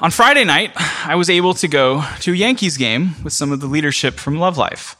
[0.00, 0.72] on Friday night,
[1.06, 4.38] I was able to go to a Yankees game with some of the leadership from
[4.38, 4.96] Love Life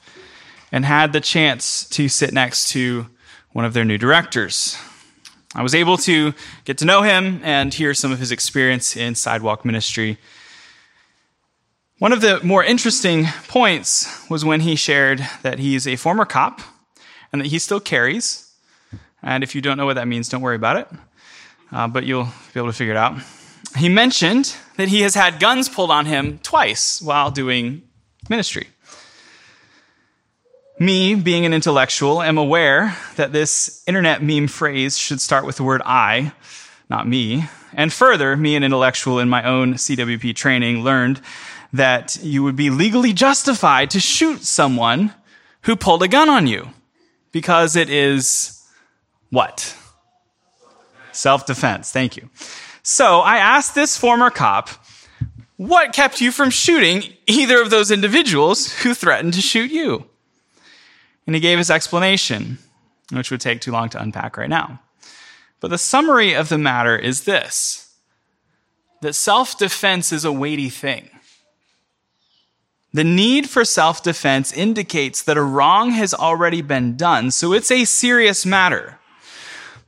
[0.72, 3.06] and had the chance to sit next to
[3.53, 4.77] one of their new directors.
[5.54, 6.32] I was able to
[6.64, 10.18] get to know him and hear some of his experience in sidewalk ministry.
[11.98, 16.60] One of the more interesting points was when he shared that he's a former cop
[17.32, 18.50] and that he still carries.
[19.22, 20.88] And if you don't know what that means, don't worry about it,
[21.72, 23.18] uh, but you'll be able to figure it out.
[23.75, 27.83] He mentioned that he has had guns pulled on him twice while doing
[28.29, 28.69] ministry.
[30.79, 35.62] Me, being an intellectual, am aware that this internet meme phrase should start with the
[35.62, 36.33] word I,
[36.91, 37.47] not me.
[37.73, 41.21] And further, me, an intellectual in my own CWP training, learned
[41.73, 45.15] that you would be legally justified to shoot someone
[45.62, 46.69] who pulled a gun on you
[47.33, 48.62] because it is
[49.30, 49.77] what?
[51.12, 51.91] Self defense.
[51.91, 52.29] Thank you.
[52.88, 54.68] So I asked this former cop,
[55.56, 60.09] what kept you from shooting either of those individuals who threatened to shoot you?
[61.26, 62.59] And he gave his explanation,
[63.10, 64.81] which would take too long to unpack right now.
[65.59, 67.93] But the summary of the matter is this
[69.03, 71.10] that self defense is a weighty thing.
[72.93, 77.72] The need for self defense indicates that a wrong has already been done, so it's
[77.72, 79.00] a serious matter.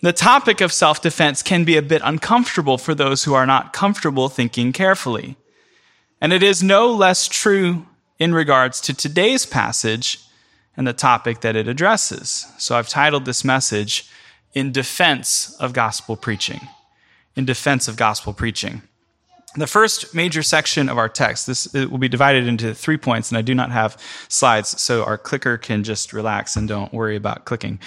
[0.00, 3.72] The topic of self defense can be a bit uncomfortable for those who are not
[3.72, 5.36] comfortable thinking carefully.
[6.20, 7.86] And it is no less true
[8.18, 10.20] in regards to today's passage
[10.77, 12.46] and the topic that it addresses.
[12.58, 14.08] So I've titled this message,
[14.55, 16.60] In Defense of Gospel Preaching.
[17.34, 18.83] In Defense of Gospel Preaching.
[19.56, 23.38] The first major section of our text, this will be divided into three points, and
[23.38, 23.96] I do not have
[24.28, 27.80] slides, so our clicker can just relax and don't worry about clicking.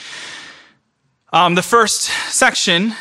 [1.33, 2.93] Um, the first section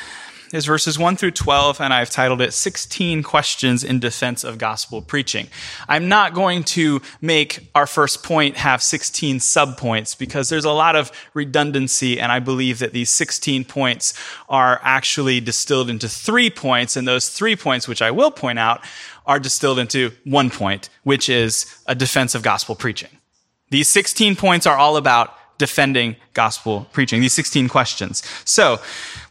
[0.52, 5.02] is verses 1 through 12, and I've titled it 16 Questions in Defense of Gospel
[5.02, 5.48] Preaching.
[5.88, 10.94] I'm not going to make our first point have 16 subpoints because there's a lot
[10.94, 14.14] of redundancy, and I believe that these 16 points
[14.48, 18.84] are actually distilled into three points, and those three points, which I will point out,
[19.26, 23.10] are distilled into one point, which is a defense of gospel preaching.
[23.70, 27.20] These 16 points are all about defending gospel preaching.
[27.20, 28.24] These 16 questions.
[28.44, 28.80] So,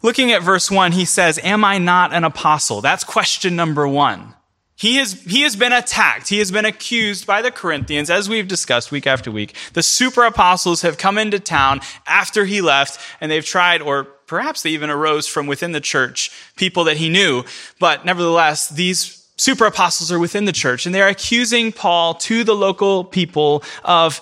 [0.02, 2.80] looking at verse 1, he says, Am I not an apostle?
[2.80, 4.36] That's question number one.
[4.76, 6.30] He has, he has been attacked.
[6.30, 9.54] He has been accused by the Corinthians, as we've discussed week after week.
[9.74, 14.62] The super apostles have come into town after he left, and they've tried, or perhaps
[14.62, 17.44] they even arose from within the church, people that he knew.
[17.80, 22.56] But nevertheless, these super apostles are within the church, and they're accusing Paul to the
[22.56, 24.22] local people of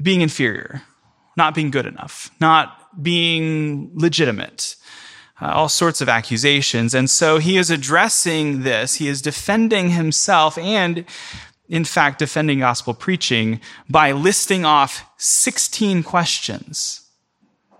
[0.00, 0.82] being inferior,
[1.36, 4.76] not being good enough, not being legitimate,
[5.40, 6.94] uh, all sorts of accusations.
[6.94, 8.94] And so he is addressing this.
[8.96, 11.04] He is defending himself and,
[11.68, 17.02] in fact, defending gospel preaching by listing off 16 questions.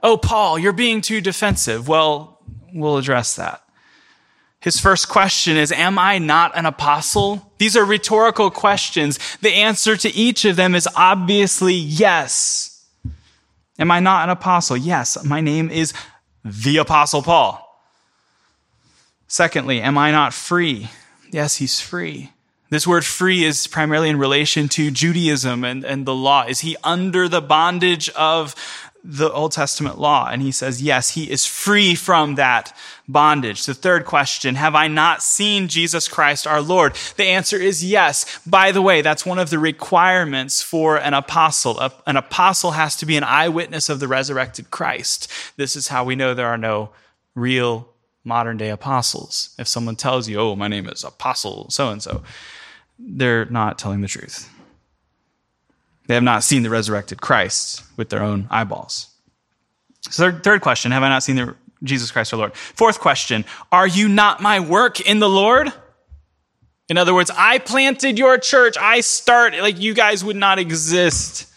[0.02, 1.88] Oh, Paul, you're being too defensive.
[1.88, 2.40] Well,
[2.74, 3.62] we'll address that.
[4.60, 7.52] His first question is, Am I not an apostle?
[7.58, 9.18] These are rhetorical questions.
[9.40, 12.75] The answer to each of them is obviously yes.
[13.78, 14.76] Am I not an apostle?
[14.76, 15.92] Yes, my name is
[16.44, 17.62] the Apostle Paul.
[19.28, 20.88] Secondly, am I not free?
[21.30, 22.32] Yes, he's free.
[22.68, 26.44] This word free is primarily in relation to Judaism and, and the law.
[26.46, 28.54] Is he under the bondage of
[29.08, 30.28] the Old Testament law?
[30.28, 33.64] And he says, yes, he is free from that bondage.
[33.64, 36.96] The third question, have I not seen Jesus Christ our Lord?
[37.16, 38.40] The answer is yes.
[38.44, 41.80] By the way, that's one of the requirements for an apostle.
[42.06, 45.30] An apostle has to be an eyewitness of the resurrected Christ.
[45.56, 46.90] This is how we know there are no
[47.36, 47.88] real
[48.24, 49.54] modern day apostles.
[49.56, 52.22] If someone tells you, oh, my name is apostle so and so,
[52.98, 54.50] they're not telling the truth.
[56.06, 59.08] They have not seen the resurrected Christ with their own eyeballs.
[60.10, 62.54] So, third, third question Have I not seen the Jesus Christ our Lord?
[62.54, 65.72] Fourth question Are you not my work in the Lord?
[66.88, 68.76] In other words, I planted your church.
[68.78, 71.52] I start, like you guys would not exist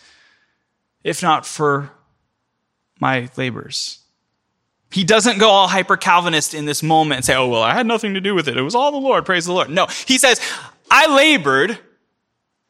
[1.04, 1.92] if not for
[3.00, 4.00] my labors.
[4.92, 7.86] He doesn't go all hyper Calvinist in this moment and say, oh, well, I had
[7.86, 8.58] nothing to do with it.
[8.58, 9.24] It was all the Lord.
[9.24, 9.70] Praise the Lord.
[9.70, 10.42] No, he says,
[10.90, 11.78] I labored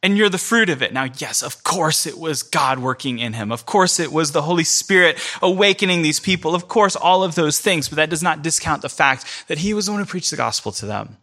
[0.02, 0.94] and you're the fruit of it.
[0.94, 3.52] Now, yes, of course it was God working in him.
[3.52, 6.56] Of course it was the Holy Spirit awakening these people.
[6.56, 9.74] Of course, all of those things, but that does not discount the fact that he
[9.74, 11.18] was the one who preached the gospel to them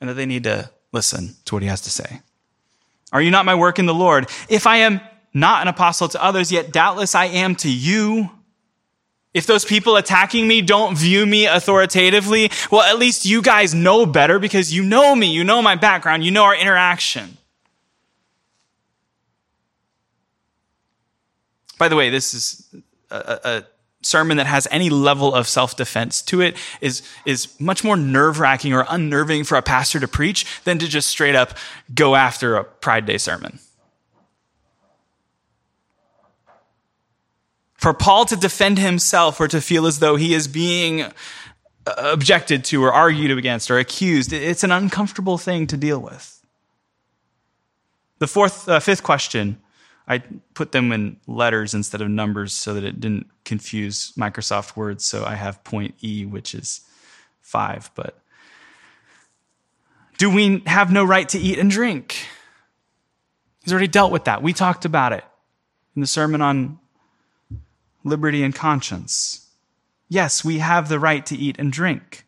[0.00, 2.20] and that they need to listen to what he has to say.
[3.12, 4.28] Are you not my work in the Lord?
[4.48, 5.00] If I am
[5.32, 8.30] not an apostle to others, yet doubtless I am to you.
[9.36, 14.06] If those people attacking me don't view me authoritatively, well, at least you guys know
[14.06, 17.36] better because you know me, you know my background, you know our interaction.
[21.76, 22.74] By the way, this is
[23.10, 23.64] a, a
[24.00, 28.86] sermon that has any level of self-defense to it is, is much more nerve-wracking or
[28.88, 31.58] unnerving for a pastor to preach than to just straight up
[31.94, 33.58] go after a Pride Day sermon.
[37.76, 41.10] For Paul to defend himself or to feel as though he is being uh,
[41.96, 46.32] objected to or argued against or accused, it's an uncomfortable thing to deal with.
[48.18, 49.60] The fourth, uh, fifth question,
[50.08, 50.22] I
[50.54, 55.02] put them in letters instead of numbers so that it didn't confuse Microsoft Word.
[55.02, 56.80] So I have point E, which is
[57.42, 57.90] five.
[57.94, 58.18] But
[60.16, 62.16] do we have no right to eat and drink?
[63.62, 64.42] He's already dealt with that.
[64.42, 65.24] We talked about it
[65.94, 66.78] in the sermon on
[68.06, 69.48] liberty and conscience.
[70.08, 72.24] Yes, we have the right to eat and drink.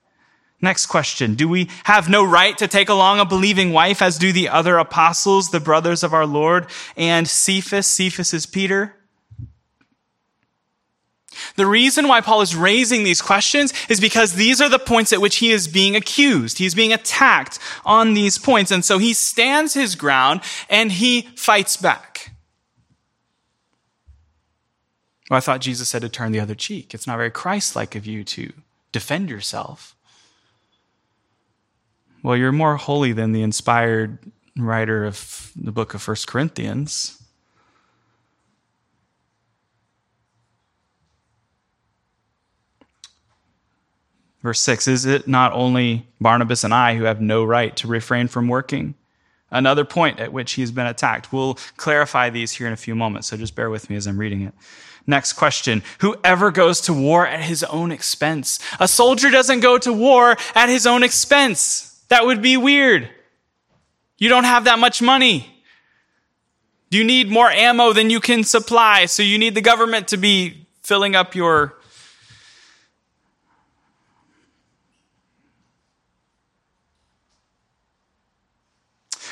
[0.61, 1.37] Next question.
[1.37, 4.77] Do we have no right to take along a believing wife as do the other
[4.77, 6.67] apostles, the brothers of our Lord,
[6.97, 7.87] and Cephas?
[7.87, 8.97] Cephas is Peter.
[11.55, 15.21] The reason why Paul is raising these questions is because these are the points at
[15.21, 16.59] which he is being accused.
[16.59, 18.73] He's being attacked on these points.
[18.73, 22.33] And so he stands his ground and he fights back.
[25.31, 26.95] Well, I thought Jesus said to turn the other cheek.
[26.95, 28.53] It's not very Christ like of you to
[28.93, 29.95] defend yourself.
[32.23, 34.19] Well, you're more holy than the inspired
[34.57, 37.23] writer of the book of First Corinthians.
[44.43, 48.29] Verse 6 Is it not only Barnabas and I who have no right to refrain
[48.29, 48.95] from working?
[49.51, 51.33] Another point at which he's been attacked.
[51.33, 54.19] We'll clarify these here in a few moments, so just bear with me as I'm
[54.19, 54.55] reading it.
[55.09, 55.83] Next question.
[56.01, 58.61] Whoever goes to war at his own expense?
[58.79, 62.05] A soldier doesn't go to war at his own expense.
[62.09, 63.09] That would be weird.
[64.19, 65.63] You don't have that much money.
[66.91, 70.67] You need more ammo than you can supply, so you need the government to be
[70.83, 71.75] filling up your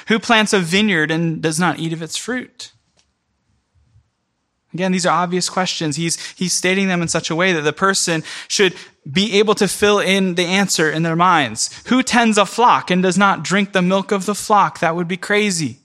[0.08, 2.70] Who plants a vineyard and does not eat of its fruit?
[4.76, 5.96] Again, these are obvious questions.
[5.96, 8.74] He's, he's stating them in such a way that the person should
[9.10, 11.70] be able to fill in the answer in their minds.
[11.86, 14.80] Who tends a flock and does not drink the milk of the flock?
[14.80, 15.78] That would be crazy.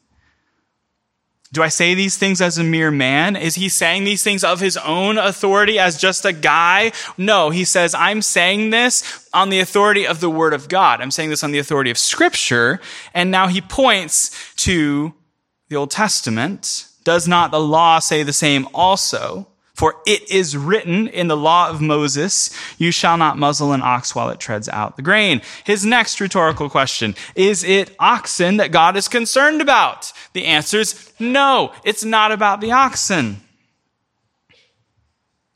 [1.54, 3.38] Do I say these things as a mere man?
[3.38, 6.92] Is he saying these things of his own authority as just a guy?
[7.18, 11.00] No, he says, I'm saying this on the authority of the word of God.
[11.00, 12.82] I'm saying this on the authority of scripture.
[13.14, 15.14] And now he points to
[15.70, 19.48] the Old Testament does not the law say the same also?
[19.74, 24.14] For it is written in the law of Moses, you shall not muzzle an ox
[24.14, 25.42] while it treads out the grain.
[25.64, 30.14] His next rhetorical question, is it oxen that God is concerned about?
[30.34, 33.38] The answer is no, it's not about the oxen.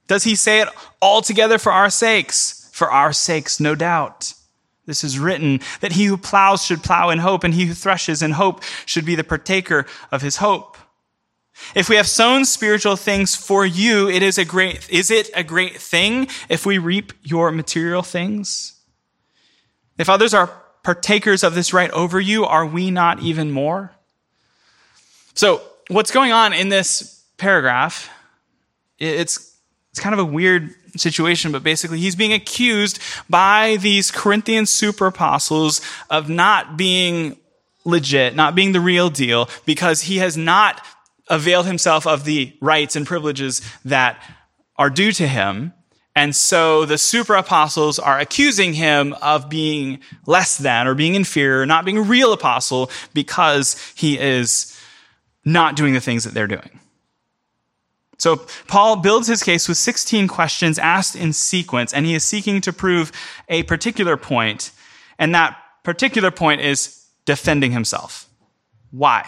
[0.07, 0.69] Does he say it
[1.01, 2.69] altogether for our sakes?
[2.73, 4.33] For our sakes, no doubt.
[4.85, 8.21] This is written that he who plows should plow in hope, and he who threshes
[8.21, 10.77] in hope should be the partaker of his hope.
[11.73, 15.43] If we have sown spiritual things for you, it is a great, is it a
[15.43, 18.73] great thing if we reap your material things?
[19.97, 20.47] If others are
[20.83, 23.91] partakers of this right over you, are we not even more?
[25.33, 28.09] So what's going on in this paragraph?
[28.99, 29.57] It's,
[29.91, 35.07] it's kind of a weird situation, but basically he's being accused by these Corinthian super
[35.07, 37.37] apostles of not being
[37.85, 40.81] legit, not being the real deal, because he has not
[41.27, 44.21] availed himself of the rights and privileges that
[44.77, 45.73] are due to him.
[46.15, 51.65] And so the super apostles are accusing him of being less than or being inferior,
[51.65, 54.79] not being a real apostle because he is
[55.43, 56.79] not doing the things that they're doing.
[58.17, 62.61] So Paul builds his case with 16 questions asked in sequence, and he is seeking
[62.61, 63.11] to prove
[63.49, 64.71] a particular point,
[65.19, 68.29] and that particular point is defending himself.
[68.91, 69.27] Why?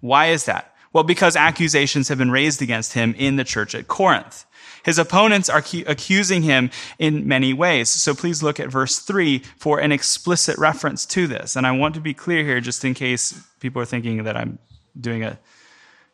[0.00, 0.73] Why is that?
[0.94, 4.46] Well, because accusations have been raised against him in the church at Corinth.
[4.84, 7.88] His opponents are accusing him in many ways.
[7.88, 11.56] So please look at verse 3 for an explicit reference to this.
[11.56, 14.58] And I want to be clear here just in case people are thinking that I'm
[14.98, 15.38] doing a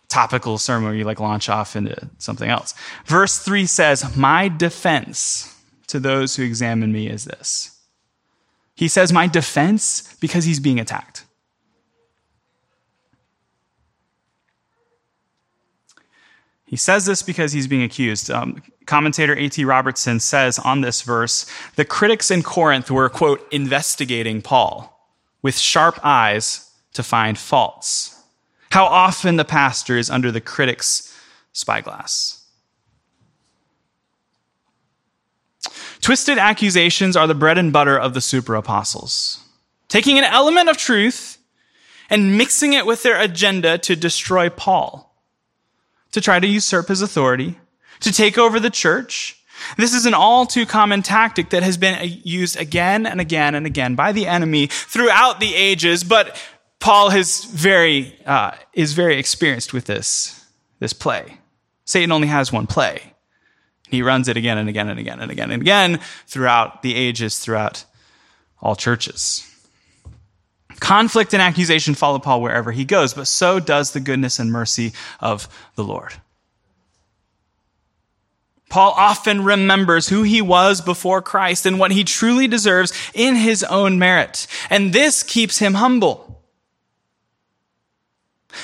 [0.08, 2.74] topical sermon where you like launch off into something else.
[3.04, 5.54] Verse 3 says, My defense
[5.88, 7.76] to those who examine me is this.
[8.74, 11.26] He says, My defense because he's being attacked.
[16.70, 18.30] He says this because he's being accused.
[18.30, 19.64] Um, commentator A.T.
[19.64, 24.96] Robertson says on this verse the critics in Corinth were, quote, investigating Paul
[25.42, 28.22] with sharp eyes to find faults.
[28.70, 31.12] How often the pastor is under the critic's
[31.52, 32.46] spyglass.
[36.00, 39.44] Twisted accusations are the bread and butter of the super apostles.
[39.88, 41.38] Taking an element of truth
[42.08, 45.09] and mixing it with their agenda to destroy Paul
[46.12, 47.58] to try to usurp his authority,
[48.00, 49.36] to take over the church.
[49.76, 53.66] This is an all too common tactic that has been used again and again and
[53.66, 56.36] again by the enemy throughout the ages, but
[56.78, 60.44] Paul has very, uh, is very experienced with this,
[60.78, 61.38] this play.
[61.84, 63.14] Satan only has one play.
[63.88, 67.38] He runs it again and again and again and again and again throughout the ages,
[67.38, 67.84] throughout
[68.62, 69.49] all churches.
[70.80, 74.92] Conflict and accusation follow Paul wherever he goes, but so does the goodness and mercy
[75.20, 75.46] of
[75.76, 76.14] the Lord.
[78.70, 83.64] Paul often remembers who he was before Christ and what he truly deserves in his
[83.64, 84.46] own merit.
[84.70, 86.42] And this keeps him humble.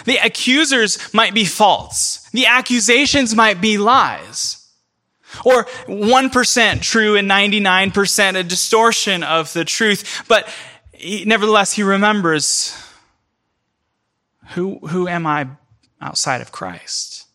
[0.05, 2.29] The accusers might be false.
[2.31, 4.63] The accusations might be lies.
[5.45, 10.23] Or 1% true and 99% a distortion of the truth.
[10.29, 10.49] But
[10.99, 12.77] he, nevertheless, he remembers
[14.51, 15.49] who, who am I
[16.01, 17.27] outside of Christ?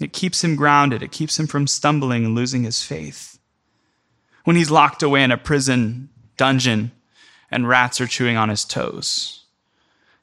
[0.00, 1.02] It keeps him grounded.
[1.02, 3.38] It keeps him from stumbling and losing his faith.
[4.44, 6.90] When he's locked away in a prison dungeon
[7.50, 9.44] and rats are chewing on his toes.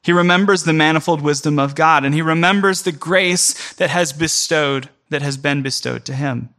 [0.02, 4.90] He remembers the manifold wisdom of God and he remembers the grace that has bestowed,
[5.08, 6.50] that has been bestowed to him.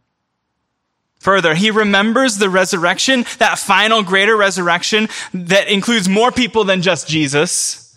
[1.21, 7.07] Further, he remembers the resurrection, that final greater resurrection that includes more people than just
[7.07, 7.95] Jesus,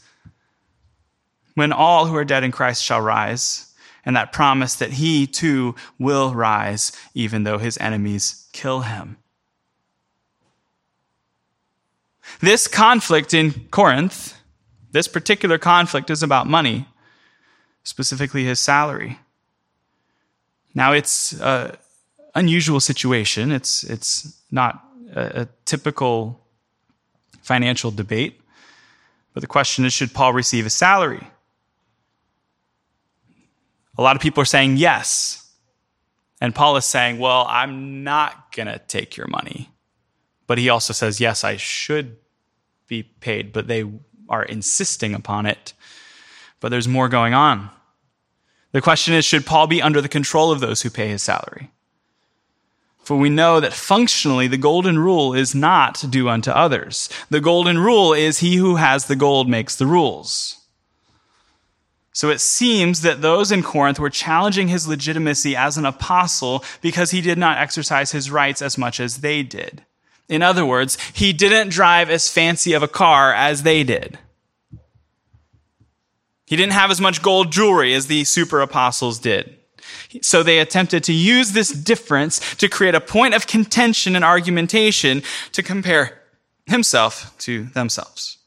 [1.55, 3.73] when all who are dead in Christ shall rise,
[4.05, 9.17] and that promise that he too will rise, even though his enemies kill him.
[12.41, 14.37] This conflict in Corinth,
[14.93, 16.89] this particular conflict is about money,
[17.85, 19.19] specifically his salary.
[20.75, 21.77] Now, it's uh,
[22.35, 23.53] unusual situation.
[23.53, 26.41] It's, it's not a, a typical
[27.43, 28.41] financial debate.
[29.33, 31.27] But the question is should Paul receive a salary?
[33.97, 35.53] A lot of people are saying yes.
[36.41, 39.71] And Paul is saying, well, I'm not going to take your money.
[40.47, 42.17] But he also says, yes, I should
[42.87, 43.85] be paid, but they
[44.29, 45.73] are insisting upon it.
[46.61, 47.71] But there's more going on.
[48.73, 51.71] The question is, should Paul be under the control of those who pay his salary?
[53.05, 57.11] For we know that functionally the golden rule is not do unto others.
[57.29, 60.57] The golden rule is he who has the gold makes the rules.
[62.15, 67.11] So it seems that those in Corinth were challenging his legitimacy as an apostle because
[67.11, 69.85] he did not exercise his rights as much as they did.
[70.29, 74.19] In other words, he didn't drive as fancy of a car as they did.
[76.47, 79.59] He didn't have as much gold jewelry as the super apostles did.
[80.23, 85.23] So they attempted to use this difference to create a point of contention and argumentation
[85.53, 86.21] to compare
[86.67, 88.39] himself to themselves.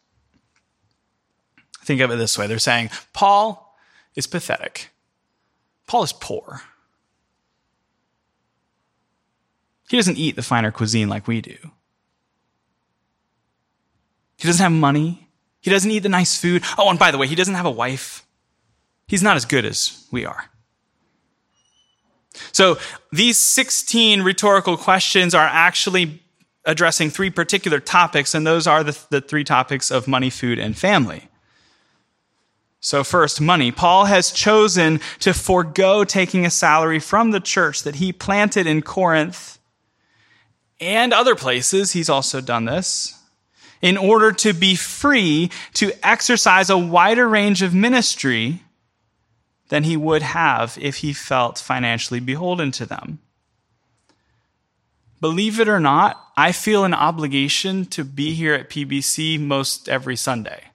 [1.84, 3.78] Think of it this way they're saying, Paul
[4.16, 4.90] is pathetic,
[5.86, 6.62] Paul is poor.
[9.90, 11.56] He doesn't eat the finer cuisine like we do.
[14.38, 15.30] He doesn't have money.
[15.62, 16.64] He doesn't eat the nice food.
[16.78, 18.26] Oh, and by the way, he doesn't have a wife.
[19.08, 20.50] He's not as good as we are.
[22.51, 22.77] So
[23.12, 26.22] these 16 rhetorical questions are actually
[26.65, 30.77] addressing three particular topics, and those are the, the three topics of money, food, and
[30.77, 31.29] family.
[32.79, 33.72] So, first, money.
[33.72, 38.82] Paul has chosen to forego taking a salary from the church that he planted in
[38.82, 39.58] Corinth
[40.79, 41.94] and other places.
[41.94, 43.17] He's also done this
[43.82, 48.62] in order to be free to exercise a wider range of ministry
[49.70, 53.20] than he would have if he felt financially beholden to them.
[55.20, 60.16] Believe it or not, I feel an obligation to be here at PBC most every
[60.16, 60.66] Sunday.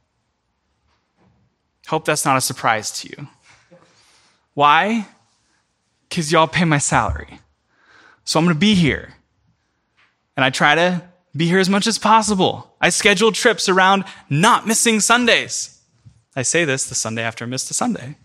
[1.87, 3.29] Hope that's not a surprise to you.
[4.55, 5.07] Why?
[6.09, 7.41] Because y'all pay my salary.
[8.25, 9.15] So I'm going to be here.
[10.37, 11.03] And I try to
[11.37, 12.75] be here as much as possible.
[12.81, 15.81] I schedule trips around not missing Sundays.
[16.35, 18.17] I say this the Sunday after I missed a Sunday.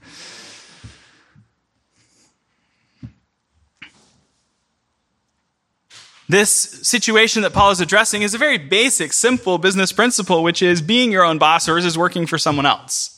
[6.30, 10.82] This situation that Paul is addressing is a very basic, simple business principle, which is
[10.82, 13.14] being your own boss versus working for someone else.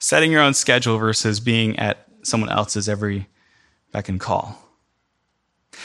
[0.00, 3.28] Setting your own schedule versus being at someone else's every
[3.92, 4.58] beck and call.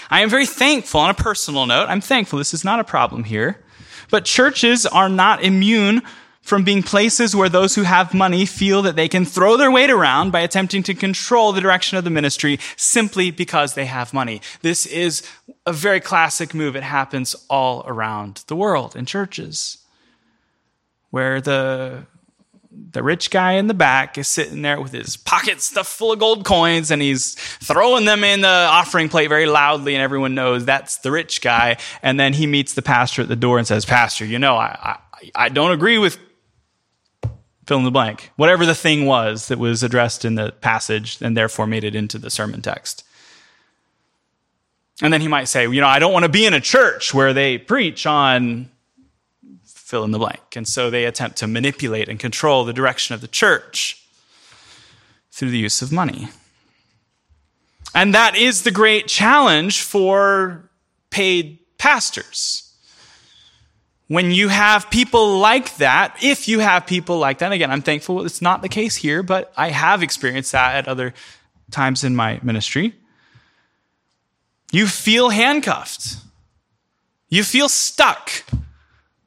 [0.10, 1.88] I am very thankful on a personal note.
[1.88, 3.64] I'm thankful this is not a problem here.
[4.10, 6.02] But churches are not immune
[6.46, 9.90] from being places where those who have money feel that they can throw their weight
[9.90, 14.40] around by attempting to control the direction of the ministry simply because they have money.
[14.62, 15.28] This is
[15.66, 16.76] a very classic move.
[16.76, 19.80] It happens all around the world in churches
[21.10, 22.06] where the
[22.92, 26.20] the rich guy in the back is sitting there with his pocket stuffed full of
[26.20, 30.66] gold coins and he's throwing them in the offering plate very loudly and everyone knows
[30.66, 33.86] that's the rich guy and then he meets the pastor at the door and says
[33.86, 36.20] pastor you know i i, I don't agree with
[37.66, 41.36] fill in the blank whatever the thing was that was addressed in the passage and
[41.36, 43.04] therefore made it into the sermon text
[45.02, 47.14] and then he might say you know i don't want to be in a church
[47.14, 48.70] where they preach on
[49.86, 50.56] fill in the blank.
[50.56, 54.04] And so they attempt to manipulate and control the direction of the church
[55.32, 56.30] through the use of money.
[57.94, 60.70] And that is the great challenge for
[61.12, 62.65] paid pastors.
[64.08, 68.24] When you have people like that, if you have people like that, again, I'm thankful
[68.26, 71.14] it's not the case here, but I have experienced that at other
[71.72, 72.94] times in my ministry.
[74.72, 76.18] You feel handcuffed.
[77.30, 78.44] You feel stuck.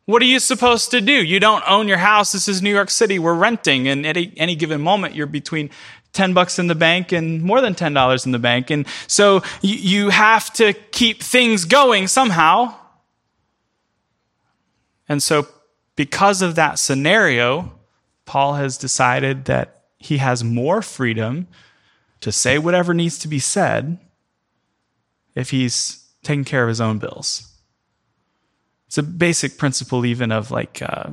[0.05, 1.13] What are you supposed to do?
[1.13, 2.33] You don't own your house.
[2.33, 3.19] This is New York City.
[3.19, 3.89] We're renting.
[3.89, 5.71] And at any given moment, you're between
[6.13, 8.71] 10 bucks in the bank and more than $10 in the bank.
[8.71, 12.75] And so you have to keep things going somehow.
[15.09, 15.49] And so,
[15.97, 17.73] because of that scenario,
[18.25, 21.49] Paul has decided that he has more freedom
[22.21, 23.99] to say whatever needs to be said
[25.35, 27.53] if he's taking care of his own bills.
[28.87, 31.11] It's a basic principle, even of like uh,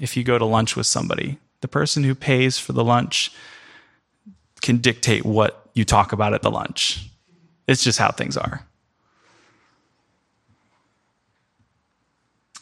[0.00, 3.32] if you go to lunch with somebody, the person who pays for the lunch
[4.62, 7.08] can dictate what you talk about at the lunch.
[7.66, 8.66] It's just how things are.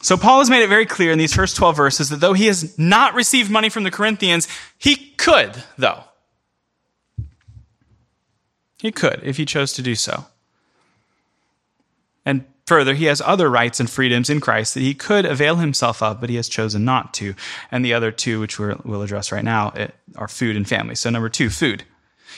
[0.07, 2.45] So, Paul has made it very clear in these first 12 verses that though he
[2.45, 6.05] has not received money from the Corinthians, he could, though.
[8.79, 10.27] He could if he chose to do so.
[12.25, 16.01] And Further, he has other rights and freedoms in Christ that he could avail himself
[16.01, 17.35] of, but he has chosen not to.
[17.69, 19.73] And the other two, which we will address right now,
[20.15, 20.95] are food and family.
[20.95, 21.83] So, number two, food.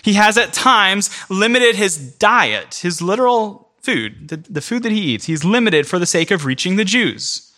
[0.02, 5.02] He has at times limited his diet, his literal food, the, the food that he
[5.02, 5.26] eats.
[5.26, 7.49] He's limited for the sake of reaching the Jews.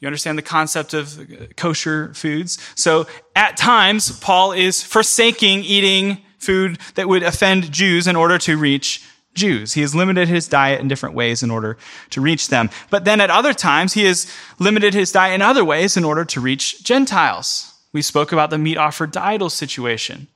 [0.00, 1.20] You understand the concept of
[1.56, 2.58] kosher foods?
[2.74, 8.56] So, at times, Paul is forsaking eating food that would offend Jews in order to
[8.56, 9.74] reach Jews.
[9.74, 11.76] He has limited his diet in different ways in order
[12.10, 12.70] to reach them.
[12.88, 14.26] But then at other times, he has
[14.58, 17.74] limited his diet in other ways in order to reach Gentiles.
[17.92, 20.28] We spoke about the meat offered to idols situation.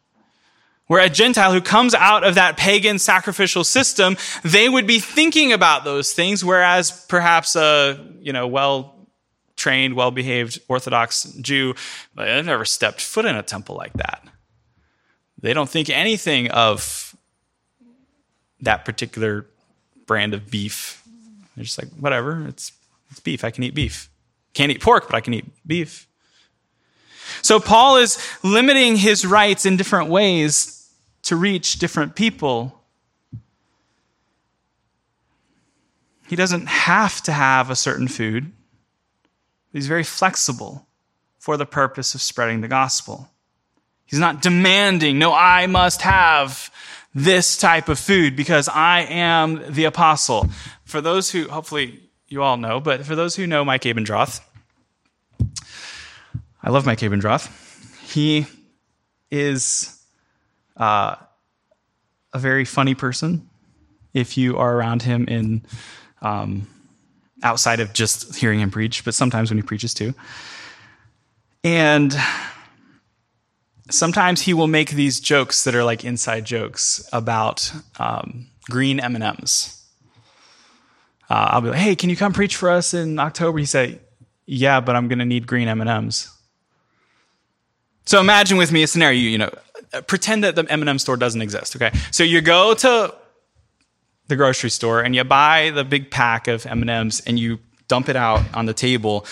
[0.86, 5.52] Where a Gentile who comes out of that pagan sacrificial system, they would be thinking
[5.52, 8.93] about those things, whereas perhaps a, you know, well
[9.56, 11.74] trained, well behaved Orthodox Jew,
[12.14, 14.26] but they've never stepped foot in a temple like that.
[15.40, 17.14] They don't think anything of
[18.60, 19.46] that particular
[20.06, 21.02] brand of beef.
[21.54, 22.72] They're just like, whatever, it's,
[23.10, 23.44] it's beef.
[23.44, 24.08] I can eat beef.
[24.54, 26.08] Can't eat pork, but I can eat beef.
[27.42, 30.90] So Paul is limiting his rights in different ways
[31.24, 32.80] to reach different people.
[36.26, 38.52] He doesn't have to have a certain food.
[39.74, 40.86] He's very flexible
[41.38, 43.28] for the purpose of spreading the gospel.
[44.06, 46.70] He's not demanding, no, I must have
[47.12, 50.48] this type of food because I am the apostle.
[50.84, 54.40] For those who, hopefully you all know, but for those who know Mike Abendroth,
[56.62, 57.50] I love Mike Abendroth.
[58.12, 58.46] He
[59.30, 60.00] is
[60.76, 61.16] uh,
[62.32, 63.50] a very funny person
[64.12, 65.66] if you are around him in
[66.22, 66.68] um,
[67.44, 70.14] outside of just hearing him preach, but sometimes when he preaches too.
[71.62, 72.16] And
[73.90, 79.14] sometimes he will make these jokes that are like inside jokes about um, green M
[79.14, 79.82] and M's.
[81.30, 84.00] Uh, I'll be like, "Hey, can you come preach for us in October?" He say,
[84.46, 86.30] "Yeah, but I'm going to need green M and M's."
[88.06, 89.18] So imagine with me a scenario.
[89.18, 89.50] You, know,
[90.06, 91.76] pretend that the M and M store doesn't exist.
[91.76, 93.14] Okay, so you go to
[94.28, 97.58] the grocery store and you buy the big pack of M and M's and you
[97.88, 99.26] dump it out on the table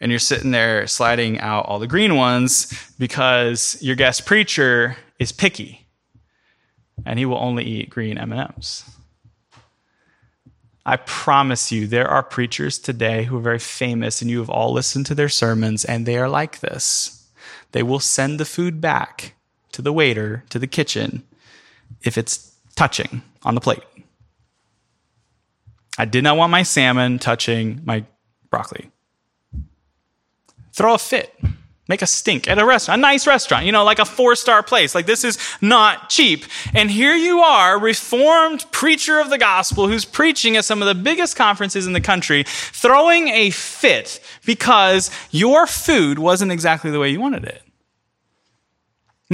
[0.00, 5.32] and you're sitting there sliding out all the green ones because your guest preacher is
[5.32, 5.86] picky
[7.06, 8.84] and he will only eat green M&Ms.
[10.86, 14.72] I promise you there are preachers today who are very famous and you have all
[14.72, 17.26] listened to their sermons and they are like this.
[17.72, 19.34] they will send the food back
[19.72, 21.24] to the waiter, to the kitchen,
[22.02, 23.82] if it's touching on the plate.
[25.98, 28.04] I did not want my salmon touching my
[28.50, 28.90] broccoli.
[30.72, 31.32] Throw a fit.
[31.86, 34.62] Make a stink at a restaurant, a nice restaurant, you know, like a four star
[34.62, 34.94] place.
[34.94, 36.46] Like this is not cheap.
[36.72, 40.94] And here you are, reformed preacher of the gospel who's preaching at some of the
[40.94, 47.10] biggest conferences in the country, throwing a fit because your food wasn't exactly the way
[47.10, 47.62] you wanted it.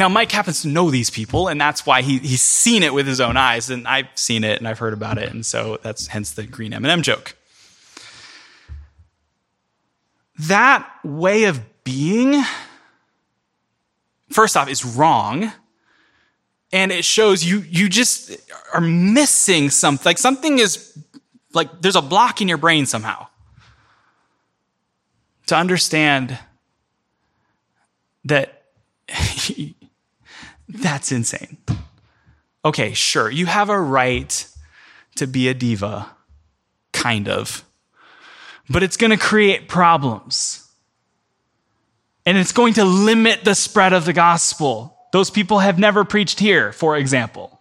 [0.00, 3.06] Now, Mike happens to know these people, and that's why he, he's seen it with
[3.06, 6.06] his own eyes, and I've seen it and I've heard about it, and so that's
[6.06, 7.36] hence the green M&M joke.
[10.38, 12.42] That way of being,
[14.30, 15.52] first off, is wrong.
[16.72, 18.34] And it shows you, you just
[18.72, 20.06] are missing something.
[20.06, 20.98] Like something is,
[21.52, 23.26] like there's a block in your brain somehow.
[25.48, 26.38] To understand
[28.24, 28.62] that
[30.74, 31.58] that's insane.
[32.64, 34.46] Okay, sure, you have a right
[35.16, 36.10] to be a diva,
[36.92, 37.64] kind of,
[38.68, 40.66] but it's going to create problems.
[42.26, 44.96] And it's going to limit the spread of the gospel.
[45.12, 47.59] Those people have never preached here, for example.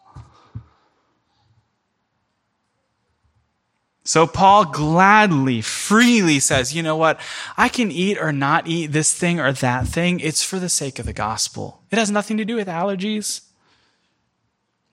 [4.10, 7.19] So Paul gladly, freely says, you know what?
[7.58, 10.19] I can eat or not eat this thing or that thing.
[10.19, 11.84] It's for the sake of the gospel.
[11.91, 13.41] It has nothing to do with allergies.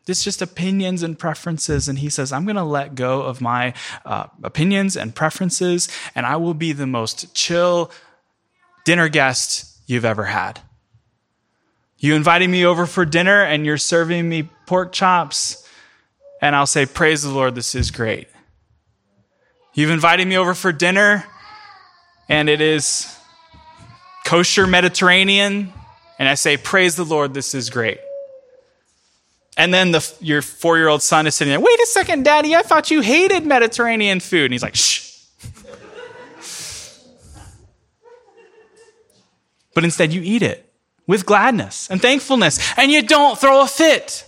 [0.07, 1.89] It's just opinions and preferences.
[1.89, 3.73] And he says, I'm going to let go of my
[4.05, 7.91] uh, opinions and preferences, and I will be the most chill,
[8.85, 10.61] dinner guest you've ever had.
[11.97, 15.67] You invited me over for dinner and you're serving me pork chops,
[16.43, 18.29] and I'll say, Praise the Lord, this is great.
[19.77, 21.27] You've invited me over for dinner,
[22.31, 23.15] and it is
[24.25, 25.71] kosher Mediterranean,
[26.19, 27.99] and I say, Praise the Lord, this is great.
[29.59, 32.57] And then the, your four year old son is sitting there, Wait a second, daddy,
[32.57, 34.47] I thought you hated Mediterranean food.
[34.47, 35.21] And he's like, Shh.
[39.75, 40.73] but instead you eat it
[41.07, 44.25] with gladness and thankfulness, and you don't throw a fit.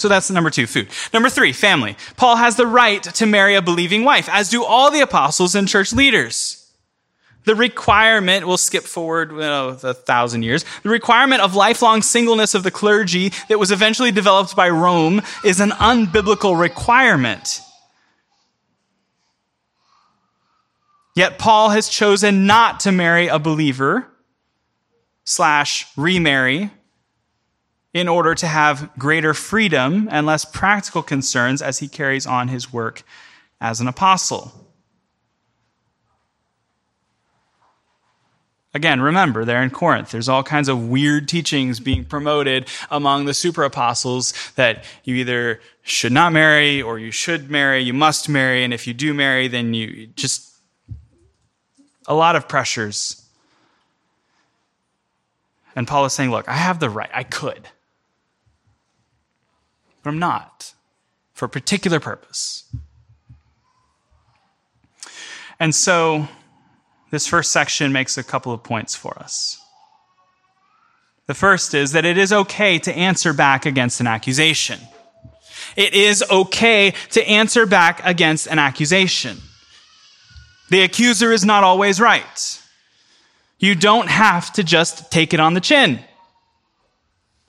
[0.00, 0.88] So that's number two, food.
[1.12, 1.96] Number three, family.
[2.16, 5.68] Paul has the right to marry a believing wife, as do all the apostles and
[5.68, 6.56] church leaders.
[7.44, 12.62] The requirement, we'll skip forward well, a thousand years, the requirement of lifelong singleness of
[12.62, 17.60] the clergy that was eventually developed by Rome is an unbiblical requirement.
[21.16, 24.06] Yet Paul has chosen not to marry a believer
[25.24, 26.70] slash remarry
[27.92, 32.72] in order to have greater freedom and less practical concerns as he carries on his
[32.72, 33.02] work
[33.60, 34.52] as an apostle.
[38.72, 40.12] Again, remember, they're in Corinth.
[40.12, 45.60] There's all kinds of weird teachings being promoted among the super apostles that you either
[45.82, 49.48] should not marry or you should marry, you must marry, and if you do marry,
[49.48, 50.56] then you just
[52.06, 53.26] a lot of pressures.
[55.74, 57.68] And Paul is saying, Look, I have the right, I could,
[60.10, 60.74] I'm not
[61.32, 62.64] for a particular purpose.
[65.60, 66.26] And so,
[67.12, 69.56] this first section makes a couple of points for us.
[71.28, 74.80] The first is that it is okay to answer back against an accusation.
[75.76, 79.38] It is okay to answer back against an accusation.
[80.70, 82.62] The accuser is not always right.
[83.60, 86.00] You don't have to just take it on the chin.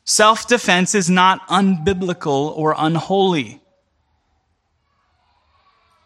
[0.04, 3.62] Self defense is not unbiblical or unholy.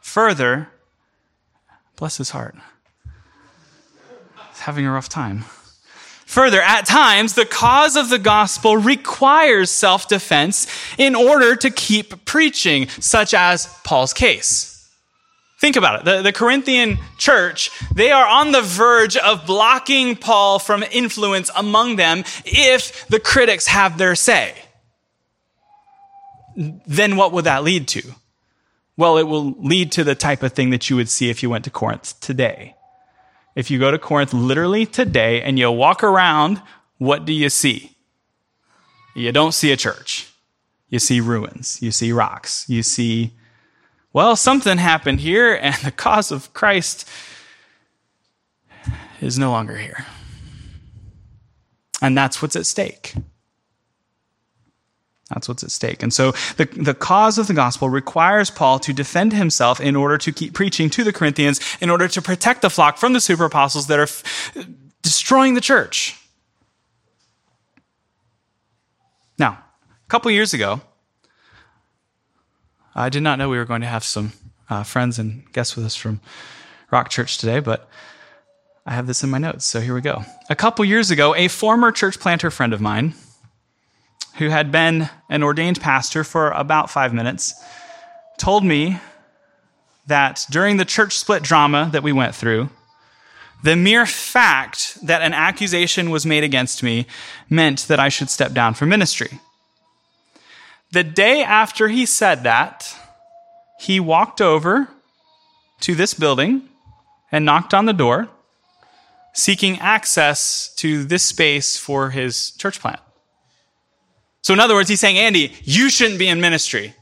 [0.01, 0.69] Further,
[1.95, 2.55] bless his heart,
[4.49, 5.45] he's having a rough time.
[6.25, 12.25] Further, at times, the cause of the gospel requires self defense in order to keep
[12.25, 14.74] preaching, such as Paul's case.
[15.57, 16.05] Think about it.
[16.05, 21.95] The, the Corinthian church, they are on the verge of blocking Paul from influence among
[21.95, 24.53] them if the critics have their say.
[26.55, 28.03] Then what would that lead to?
[28.97, 31.49] Well, it will lead to the type of thing that you would see if you
[31.49, 32.75] went to Corinth today.
[33.55, 36.61] If you go to Corinth literally today and you walk around,
[36.97, 37.95] what do you see?
[39.15, 40.31] You don't see a church.
[40.89, 41.81] You see ruins.
[41.81, 42.69] You see rocks.
[42.69, 43.33] You see
[44.15, 47.05] well, something happened here, and the cause of Christ
[49.19, 50.05] is no longer here.
[52.01, 53.13] And that's what's at stake.
[55.29, 56.01] That's what's at stake.
[56.01, 60.17] And so the, the cause of the gospel requires Paul to defend himself in order
[60.19, 63.43] to keep preaching to the Corinthians, in order to protect the flock from the super
[63.43, 64.55] apostles that are f-
[65.01, 66.17] destroying the church.
[69.37, 70.79] Now, a couple years ago,
[72.95, 74.33] I did not know we were going to have some
[74.69, 76.21] uh, friends and guests with us from
[76.91, 77.89] Rock Church today, but
[78.85, 80.23] I have this in my notes, so here we go.
[80.49, 83.13] A couple years ago, a former church planter friend of mine
[84.37, 87.53] who had been an ordained pastor for about five minutes,
[88.37, 88.99] told me
[90.07, 92.69] that during the church split drama that we went through,
[93.63, 97.07] the mere fact that an accusation was made against me
[97.49, 99.39] meant that I should step down from ministry.
[100.91, 102.95] The day after he said that,
[103.79, 104.87] he walked over
[105.81, 106.69] to this building
[107.31, 108.29] and knocked on the door,
[109.33, 112.99] seeking access to this space for his church plant.
[114.41, 116.93] So, in other words, he's saying, Andy, you shouldn't be in ministry.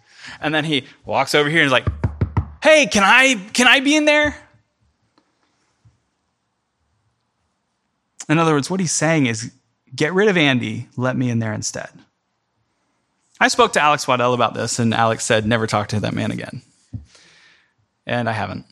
[0.41, 1.87] And then he walks over here and is like,
[2.63, 4.35] hey, can I, can I be in there?
[8.29, 9.51] In other words, what he's saying is,
[9.93, 11.89] get rid of Andy, let me in there instead.
[13.43, 16.31] I spoke to Alex Waddell about this, and Alex said, never talk to that man
[16.31, 16.61] again.
[18.05, 18.65] And I haven't.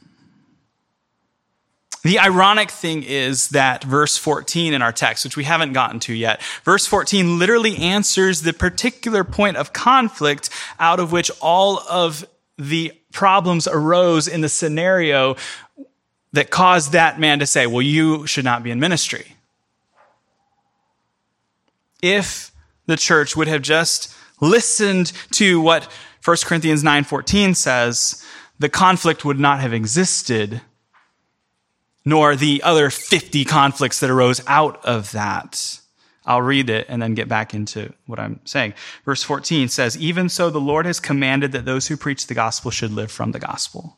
[2.04, 6.14] The ironic thing is that verse 14 in our text, which we haven't gotten to
[6.14, 12.26] yet, verse 14 literally answers the particular point of conflict out of which all of
[12.58, 15.36] the problems arose in the scenario
[16.32, 19.36] that caused that man to say, well, you should not be in ministry.
[22.02, 22.54] If
[22.86, 25.90] the church would have just listened to what
[26.26, 28.26] 1 Corinthians 9:14 says,
[28.60, 30.62] the conflict would not have existed
[32.06, 35.80] nor the other 50 conflicts that arose out of that.
[36.26, 38.74] I'll read it and then get back into what I'm saying.
[39.06, 42.72] Verse 14 says, Even so, the Lord has commanded that those who preach the gospel
[42.72, 43.98] should live from the gospel.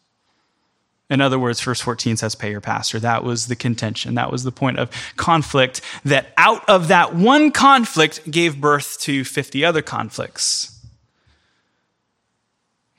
[1.14, 3.00] In other words, verse 14 says, Pay your pastor.
[3.00, 4.16] That was the contention.
[4.16, 9.24] That was the point of conflict that out of that one conflict gave birth to
[9.24, 10.70] 50 other conflicts.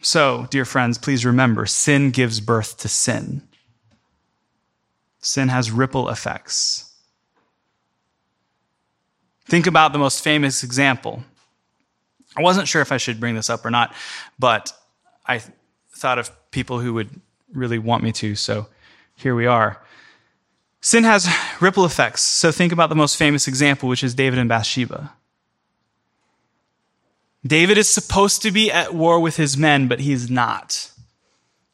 [0.01, 3.43] So, dear friends, please remember sin gives birth to sin
[5.27, 6.93] sin has ripple effects.
[9.47, 11.23] Think about the most famous example.
[12.37, 13.95] I wasn't sure if I should bring this up or not,
[14.39, 14.73] but
[15.27, 15.43] I
[15.93, 17.21] thought of people who would
[17.55, 18.67] really want me to, so
[19.15, 19.83] here we are.
[20.81, 21.29] Sin has
[21.61, 25.15] ripple effects, so think about the most famous example, which is David and Bathsheba.
[27.47, 30.91] David is supposed to be at war with his men, but he's not.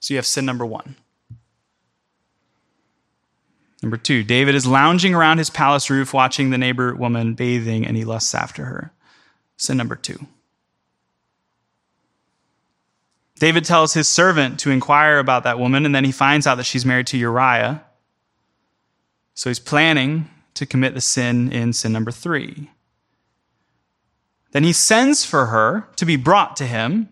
[0.01, 0.97] So you have sin number one.
[3.83, 7.97] Number two, David is lounging around his palace roof watching the neighbor woman bathing and
[7.97, 8.93] he lusts after her.
[9.57, 10.27] Sin number two.
[13.41, 16.65] David tells his servant to inquire about that woman and then he finds out that
[16.65, 17.83] she's married to Uriah.
[19.33, 22.71] So he's planning to commit the sin in sin number three.
[24.53, 27.09] Then he sends for her to be brought to him.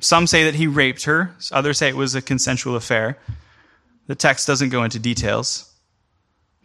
[0.00, 3.18] Some say that he raped her, others say it was a consensual affair.
[4.08, 5.72] The text doesn't go into details.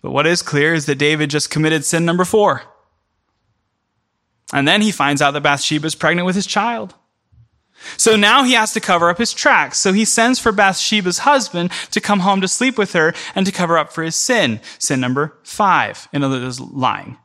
[0.01, 2.63] But what is clear is that David just committed sin number four.
[4.51, 6.95] And then he finds out that Bathsheba is pregnant with his child.
[7.95, 9.79] So now he has to cover up his tracks.
[9.79, 13.51] So he sends for Bathsheba's husband to come home to sleep with her and to
[13.51, 14.59] cover up for his sin.
[14.79, 16.09] Sin number five.
[16.11, 17.17] In other words, lying.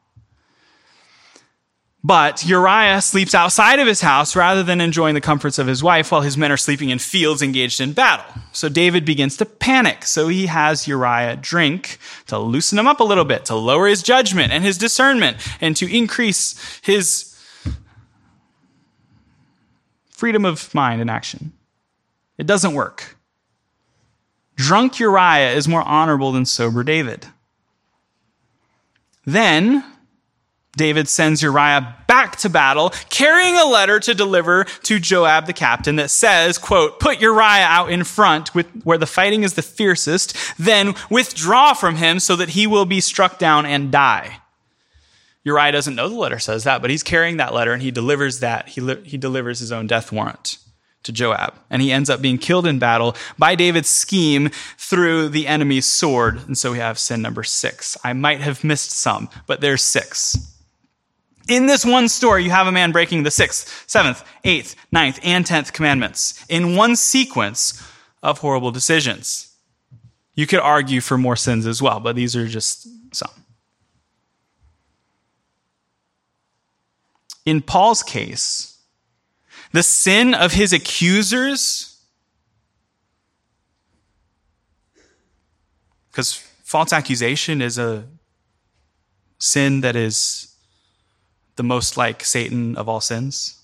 [2.04, 6.10] But Uriah sleeps outside of his house rather than enjoying the comforts of his wife
[6.10, 8.42] while his men are sleeping in fields engaged in battle.
[8.50, 10.04] So David begins to panic.
[10.04, 14.02] So he has Uriah drink to loosen him up a little bit, to lower his
[14.02, 17.31] judgment and his discernment, and to increase his
[20.22, 21.52] freedom of mind and action.
[22.38, 23.16] It doesn't work.
[24.54, 27.26] Drunk Uriah is more honorable than sober David.
[29.26, 29.84] Then
[30.76, 35.96] David sends Uriah back to battle, carrying a letter to deliver to Joab the captain
[35.96, 40.36] that says, quote, put Uriah out in front with, where the fighting is the fiercest,
[40.56, 44.41] then withdraw from him so that he will be struck down and die.
[45.44, 48.40] Uriah doesn't know the letter says that, but he's carrying that letter and he delivers
[48.40, 48.68] that.
[48.68, 50.58] He, li- he delivers his own death warrant
[51.02, 51.54] to Joab.
[51.68, 56.40] And he ends up being killed in battle by David's scheme through the enemy's sword.
[56.46, 57.96] And so we have sin number six.
[58.04, 60.48] I might have missed some, but there's six.
[61.48, 65.44] In this one story, you have a man breaking the sixth, seventh, eighth, ninth, and
[65.44, 67.82] tenth commandments in one sequence
[68.22, 69.52] of horrible decisions.
[70.34, 73.41] You could argue for more sins as well, but these are just some.
[77.44, 78.72] In Paul's case,
[79.72, 81.98] The sin of his accusers,
[86.10, 88.04] because false accusation is a
[89.38, 90.54] sin that is
[91.56, 93.62] the most like Satan of all sins.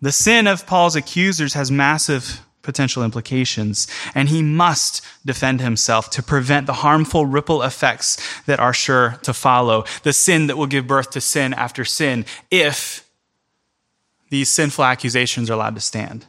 [0.00, 6.22] The sin of Paul's accusers has massive potential implications, and he must defend himself to
[6.22, 10.86] prevent the harmful ripple effects that are sure to follow, the sin that will give
[10.86, 13.08] birth to sin after sin, if
[14.28, 16.26] these sinful accusations are allowed to stand.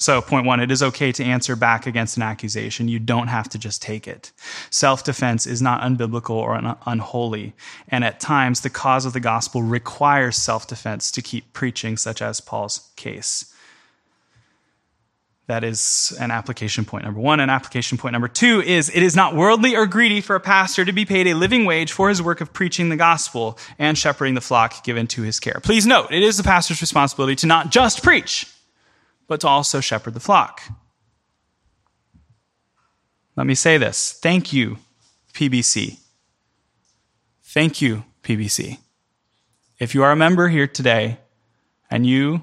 [0.00, 2.86] So, point one, it is okay to answer back against an accusation.
[2.86, 4.30] You don't have to just take it.
[4.70, 7.52] Self defense is not unbiblical or un- unholy.
[7.88, 12.22] And at times, the cause of the gospel requires self defense to keep preaching, such
[12.22, 13.52] as Paul's case.
[15.48, 17.40] That is an application point number one.
[17.40, 20.84] And application point number two is it is not worldly or greedy for a pastor
[20.84, 24.34] to be paid a living wage for his work of preaching the gospel and shepherding
[24.34, 25.58] the flock given to his care.
[25.62, 28.46] Please note, it is the pastor's responsibility to not just preach
[29.28, 30.62] but to also shepherd the flock.
[33.36, 34.18] Let me say this.
[34.20, 34.78] Thank you,
[35.32, 35.98] PBC.
[37.44, 38.78] Thank you, PBC.
[39.78, 41.18] If you are a member here today
[41.88, 42.42] and you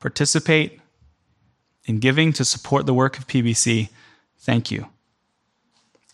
[0.00, 0.80] participate
[1.86, 3.88] in giving to support the work of PBC,
[4.38, 4.88] thank you.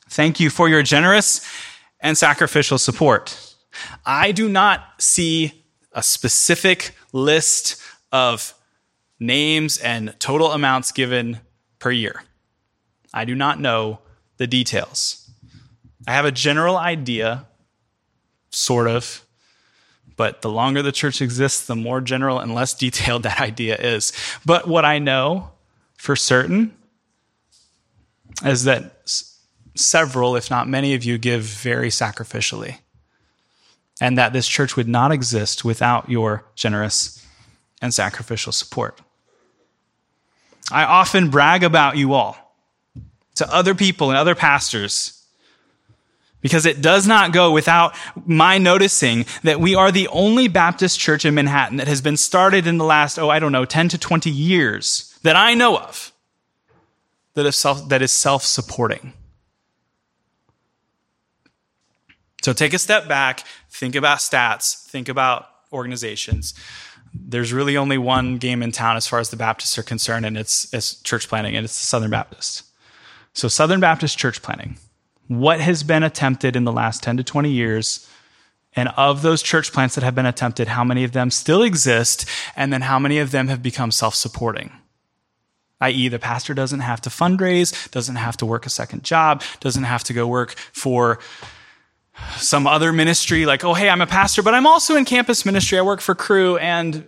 [0.09, 1.45] Thank you for your generous
[2.01, 3.57] and sacrificial support.
[4.07, 7.81] I do not see a specific list
[8.12, 8.55] of
[9.21, 11.41] names and total amounts given
[11.79, 12.23] per year.
[13.13, 14.01] I do not know
[14.39, 15.31] the details.
[16.09, 17.47] I have a general idea,
[18.51, 19.25] sort of,
[20.17, 24.13] but the longer the church exists, the more general and less detailed that idea is.
[24.45, 25.51] But what I know
[25.95, 26.75] for certain
[28.45, 29.03] is that
[29.75, 32.79] several, if not many of you, give very sacrificially.
[34.01, 37.27] And that this church would not exist without your generous
[37.83, 38.99] and sacrificial support.
[40.71, 42.37] I often brag about you all
[43.37, 45.21] to other people and other pastors
[46.41, 47.95] because it does not go without
[48.27, 52.67] my noticing that we are the only Baptist church in Manhattan that has been started
[52.67, 56.13] in the last, oh, I don't know, 10 to 20 years that I know of
[57.35, 59.13] that is self, that is self-supporting.
[62.43, 66.55] So take a step back, think about stats, think about organizations
[67.12, 70.37] there's really only one game in town as far as the Baptists are concerned, and
[70.37, 72.62] it's, it's church planting, and it's the Southern Baptist.
[73.33, 74.79] So, Southern Baptist church planting,
[75.29, 78.09] what has been attempted in the last 10 to 20 years?
[78.75, 82.25] And of those church plants that have been attempted, how many of them still exist?
[82.55, 84.73] And then how many of them have become self supporting?
[85.81, 89.85] i.e., the pastor doesn't have to fundraise, doesn't have to work a second job, doesn't
[89.85, 91.18] have to go work for
[92.37, 95.79] some other ministry, like, oh, hey, I'm a pastor, but I'm also in campus ministry.
[95.79, 97.05] I work for Cru and,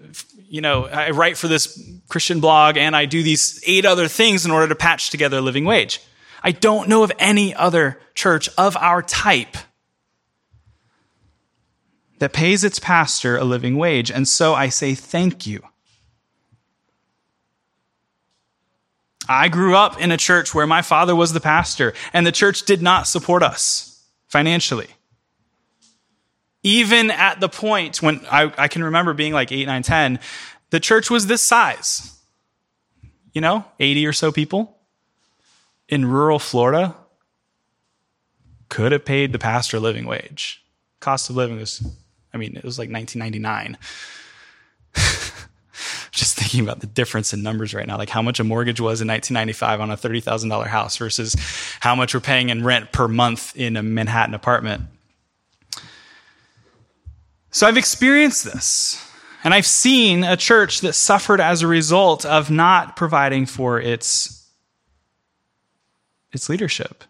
[0.48, 4.44] you know, I write for this Christian blog and I do these eight other things
[4.44, 6.00] in order to patch together a living wage.
[6.42, 9.56] I don't know of any other church of our type
[12.18, 14.10] that pays its pastor a living wage.
[14.10, 15.62] And so I say thank you.
[19.28, 22.64] I grew up in a church where my father was the pastor, and the church
[22.64, 23.91] did not support us
[24.32, 24.88] financially
[26.62, 30.20] even at the point when I, I can remember being like 8, 9, 10,
[30.70, 32.18] the church was this size.
[33.32, 34.76] You know, 80 or so people
[35.88, 36.94] in rural Florida
[38.68, 40.62] could have paid the pastor living wage.
[41.00, 41.84] Cost of living was,
[42.32, 43.78] I mean, it was like 1999.
[46.12, 49.00] Just thinking about the difference in numbers right now, like how much a mortgage was
[49.00, 51.34] in 1995 on a $30,000 house versus
[51.80, 54.82] how much we're paying in rent per month in a Manhattan apartment.
[57.50, 59.02] So I've experienced this.
[59.44, 64.48] And I've seen a church that suffered as a result of not providing for its,
[66.30, 67.04] its leadership.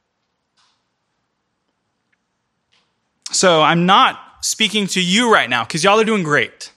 [3.33, 6.73] So I'm not speaking to you right now because y'all are doing great.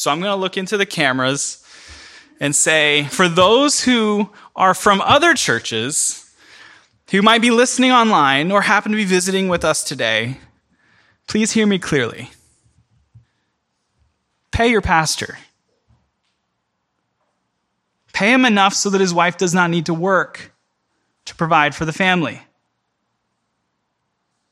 [0.00, 1.62] So I'm going to look into the cameras
[2.40, 6.34] and say, for those who are from other churches
[7.10, 10.38] who might be listening online or happen to be visiting with us today,
[11.26, 12.30] please hear me clearly.
[14.52, 15.36] Pay your pastor.
[18.14, 20.54] Pay him enough so that his wife does not need to work
[21.26, 22.40] to provide for the family.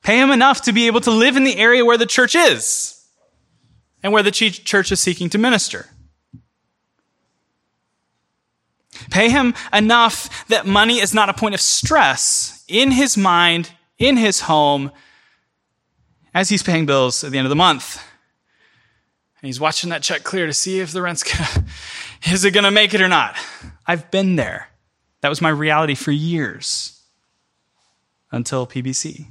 [0.02, 2.97] Pay him enough to be able to live in the area where the church is
[4.02, 5.86] and where the church is seeking to minister.
[9.10, 14.16] Pay him enough that money is not a point of stress in his mind, in
[14.16, 14.90] his home,
[16.34, 18.02] as he's paying bills at the end of the month.
[19.40, 21.64] And he's watching that check clear to see if the rent's gonna,
[22.30, 23.36] is it gonna make it or not?
[23.86, 24.68] I've been there.
[25.20, 27.02] That was my reality for years
[28.30, 29.26] until PBC.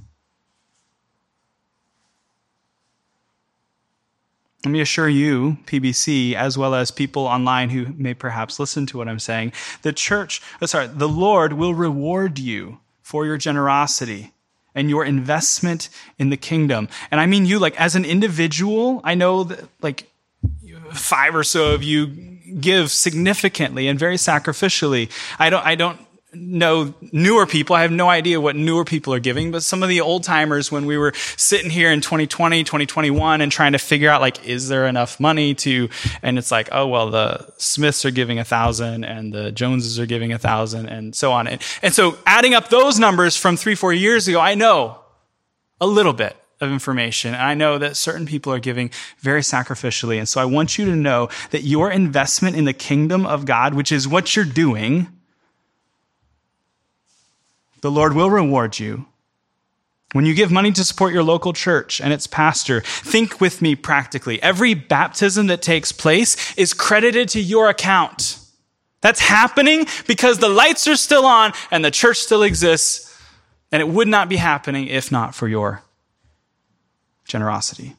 [4.67, 8.97] Let me assure you, PBC, as well as people online who may perhaps listen to
[8.97, 14.33] what I'm saying, the church, oh, sorry, the Lord will reward you for your generosity
[14.75, 15.87] and your investment
[16.19, 16.89] in the kingdom.
[17.11, 20.11] And I mean you, like as an individual, I know that like
[20.91, 22.07] five or so of you
[22.59, 25.09] give significantly and very sacrificially.
[25.39, 25.97] I don't, I don't
[26.33, 27.75] know newer people.
[27.75, 30.71] I have no idea what newer people are giving, but some of the old timers,
[30.71, 34.67] when we were sitting here in 2020, 2021 and trying to figure out like, is
[34.67, 35.89] there enough money to,
[36.21, 40.05] and it's like, oh, well, the Smiths are giving a thousand and the Joneses are
[40.05, 41.47] giving a thousand and so on.
[41.47, 44.99] And, and so adding up those numbers from three, four years ago, I know
[45.79, 47.33] a little bit of information.
[47.33, 50.17] And I know that certain people are giving very sacrificially.
[50.17, 53.75] And so I want you to know that your investment in the kingdom of God,
[53.75, 55.07] which is what you're doing,
[57.81, 59.05] the Lord will reward you.
[60.13, 63.75] When you give money to support your local church and its pastor, think with me
[63.75, 64.41] practically.
[64.41, 68.39] Every baptism that takes place is credited to your account.
[69.01, 73.03] That's happening because the lights are still on and the church still exists,
[73.71, 75.83] and it would not be happening if not for your
[77.25, 77.95] generosity.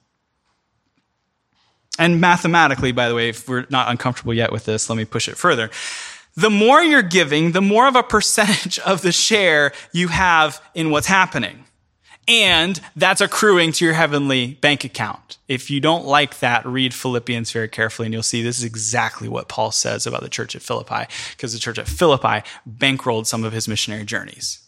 [1.98, 5.28] And mathematically, by the way, if we're not uncomfortable yet with this, let me push
[5.28, 5.70] it further
[6.38, 10.90] the more you're giving, the more of a percentage of the share you have in
[10.90, 11.64] what's happening.
[12.28, 15.38] And that's accruing to your heavenly bank account.
[15.48, 19.28] If you don't like that, read Philippians very carefully and you'll see this is exactly
[19.28, 23.42] what Paul says about the church at Philippi, because the church at Philippi bankrolled some
[23.44, 24.60] of his missionary journeys.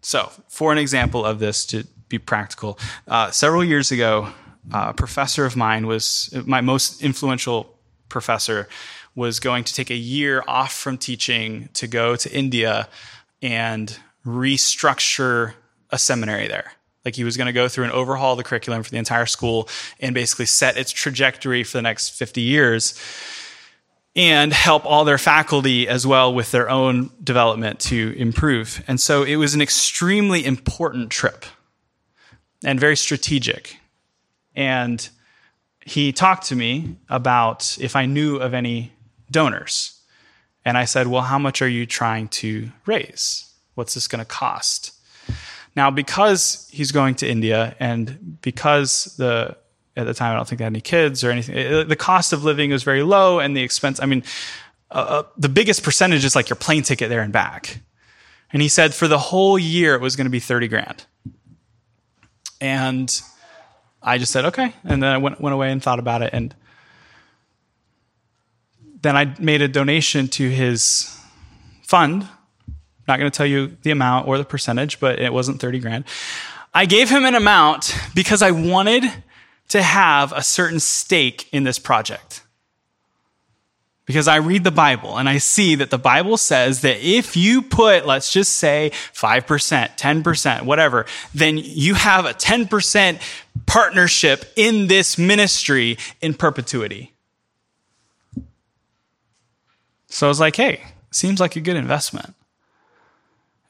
[0.00, 4.28] So, for an example of this, to be practical, uh, several years ago,
[4.72, 7.76] uh, a professor of mine was my most influential
[8.08, 8.68] professor
[9.16, 12.88] was going to take a year off from teaching to go to India
[13.42, 15.54] and restructure
[15.90, 16.72] a seminary there.
[17.04, 19.68] Like he was going to go through and overhaul the curriculum for the entire school
[20.00, 23.00] and basically set its trajectory for the next 50 years
[24.14, 28.82] and help all their faculty as well with their own development to improve.
[28.88, 31.44] And so it was an extremely important trip
[32.64, 33.76] and very strategic.
[34.54, 35.08] And
[35.84, 38.92] he talked to me about if I knew of any
[39.30, 40.00] donors.
[40.64, 43.52] And I said, Well, how much are you trying to raise?
[43.74, 44.92] What's this going to cost?
[45.76, 49.56] Now, because he's going to India and because the
[49.96, 52.44] at the time I don't think they had any kids or anything, the cost of
[52.44, 54.24] living was very low and the expense, I mean,
[54.90, 57.80] uh, uh, the biggest percentage is like your plane ticket there and back.
[58.52, 61.04] And he said for the whole year it was going to be 30 grand.
[62.60, 63.20] And
[64.02, 64.72] I just said, okay.
[64.84, 66.30] And then I went, went away and thought about it.
[66.32, 66.54] And
[69.06, 71.16] then I made a donation to his
[71.82, 72.24] fund.
[72.24, 72.74] I'm
[73.06, 76.04] Not going to tell you the amount or the percentage, but it wasn't 30 grand.
[76.74, 79.04] I gave him an amount because I wanted
[79.68, 82.42] to have a certain stake in this project.
[84.04, 87.62] Because I read the Bible and I see that the Bible says that if you
[87.62, 93.20] put, let's just say 5%, 10%, whatever, then you have a 10%
[93.66, 97.15] partnership in this ministry in perpetuity.
[100.16, 102.34] So I was like, hey, seems like a good investment.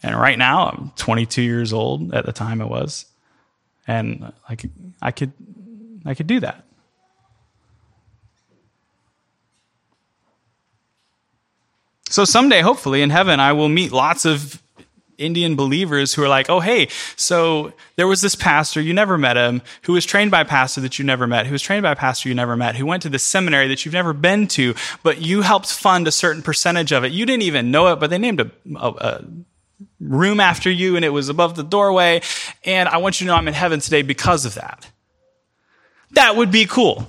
[0.01, 3.07] And right now I'm 22 years old at the time I was.
[3.89, 4.65] And like
[5.03, 5.33] I could
[6.05, 6.65] I could do that.
[12.11, 14.63] So someday, hopefully, in heaven, I will meet lots of
[15.19, 19.37] Indian believers who are like, oh, hey, so there was this pastor, you never met
[19.37, 21.93] him, who was trained by a pastor that you never met, who was trained by
[21.93, 24.75] a pastor you never met, who went to this seminary that you've never been to,
[25.03, 27.12] but you helped fund a certain percentage of it.
[27.12, 29.25] You didn't even know it, but they named a, a, a
[30.01, 32.23] room after you and it was above the doorway.
[32.64, 34.91] And I want you to know I'm in heaven today because of that.
[36.12, 37.09] That would be cool.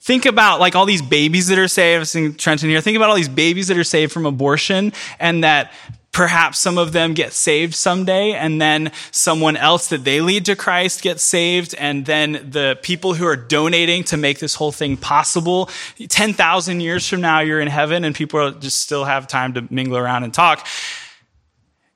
[0.00, 2.08] Think about like all these babies that are saved.
[2.08, 2.80] Seeing Trenton here.
[2.80, 5.72] Think about all these babies that are saved from abortion and that
[6.12, 10.54] Perhaps some of them get saved someday and then someone else that they lead to
[10.54, 11.74] Christ gets saved.
[11.78, 15.70] And then the people who are donating to make this whole thing possible,
[16.06, 19.96] 10,000 years from now, you're in heaven and people just still have time to mingle
[19.96, 20.66] around and talk.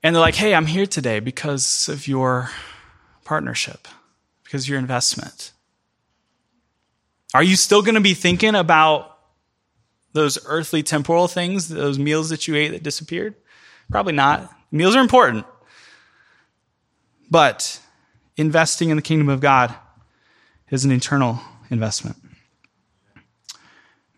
[0.03, 2.51] And they're like, Hey, I'm here today because of your
[3.25, 3.87] partnership,
[4.45, 5.53] because of your investment.
[7.35, 9.19] Are you still going to be thinking about
[10.15, 13.35] those earthly temporal things, those meals that you ate that disappeared?
[13.91, 14.51] Probably not.
[14.71, 15.47] Meals are important.
[17.31, 17.81] But
[18.37, 19.75] investing in the kingdom of God
[20.71, 22.17] is an eternal investment.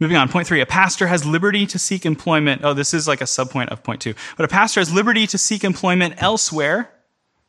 [0.00, 0.60] Moving on, point three.
[0.60, 2.62] A pastor has liberty to seek employment.
[2.64, 4.14] Oh, this is like a subpoint of point two.
[4.36, 6.90] But a pastor has liberty to seek employment elsewhere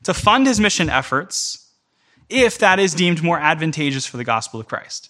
[0.03, 1.71] to fund his mission efforts
[2.27, 5.09] if that is deemed more advantageous for the gospel of Christ.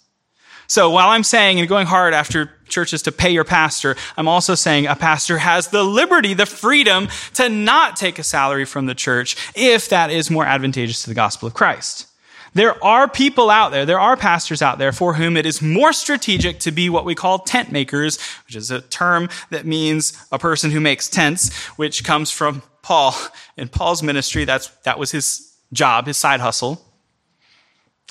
[0.70, 4.54] So while I'm saying and going hard after churches to pay your pastor, I'm also
[4.54, 8.94] saying a pastor has the liberty, the freedom to not take a salary from the
[8.94, 12.06] church if that is more advantageous to the gospel of Christ.
[12.54, 15.92] There are people out there, there are pastors out there for whom it is more
[15.92, 20.38] strategic to be what we call tent makers, which is a term that means a
[20.38, 23.16] person who makes tents, which comes from Paul.
[23.56, 26.80] In Paul's ministry, that's, that was his job, his side hustle.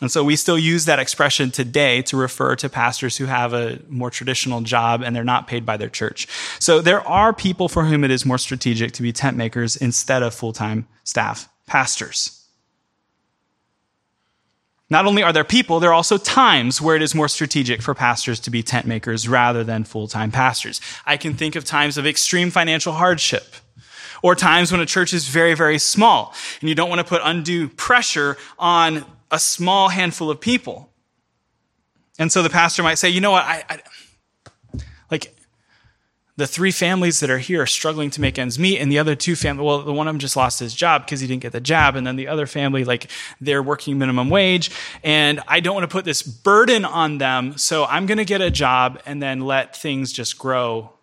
[0.01, 3.79] And so we still use that expression today to refer to pastors who have a
[3.89, 6.27] more traditional job and they're not paid by their church.
[6.59, 10.23] So there are people for whom it is more strategic to be tent makers instead
[10.23, 12.35] of full-time staff pastors.
[14.89, 17.93] Not only are there people, there are also times where it is more strategic for
[17.93, 20.81] pastors to be tent makers rather than full time pastors.
[21.05, 23.55] I can think of times of extreme financial hardship
[24.23, 27.21] or times when a church is very, very small and you don't want to put
[27.23, 30.89] undue pressure on a small handful of people.
[32.17, 33.79] And so the pastor might say, you know what, I, I
[35.09, 35.35] like,
[36.39, 39.13] the three families that are here are struggling to make ends meet and the other
[39.13, 41.51] two families well the one of them just lost his job because he didn't get
[41.51, 43.11] the job and then the other family like
[43.41, 44.71] they're working minimum wage
[45.03, 48.39] and i don't want to put this burden on them so i'm going to get
[48.39, 50.93] a job and then let things just grow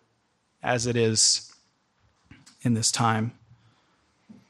[0.63, 1.53] as it is
[2.63, 3.31] in this time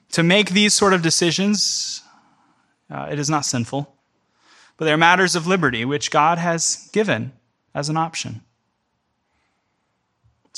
[0.10, 2.02] to make these sort of decisions
[2.90, 3.94] uh, it is not sinful
[4.78, 7.32] but they're matters of liberty which god has given
[7.74, 8.42] as an option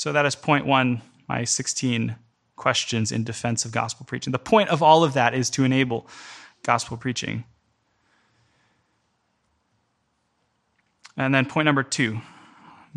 [0.00, 2.16] so that is point one, my 16
[2.56, 4.30] questions in defense of gospel preaching.
[4.30, 6.08] The point of all of that is to enable
[6.62, 7.44] gospel preaching.
[11.18, 12.18] And then point number two,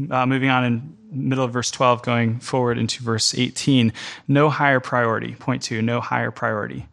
[0.09, 3.91] uh, moving on in middle of verse 12, going forward into verse 18,
[4.29, 5.35] no higher priority.
[5.35, 6.87] Point two, no higher priority.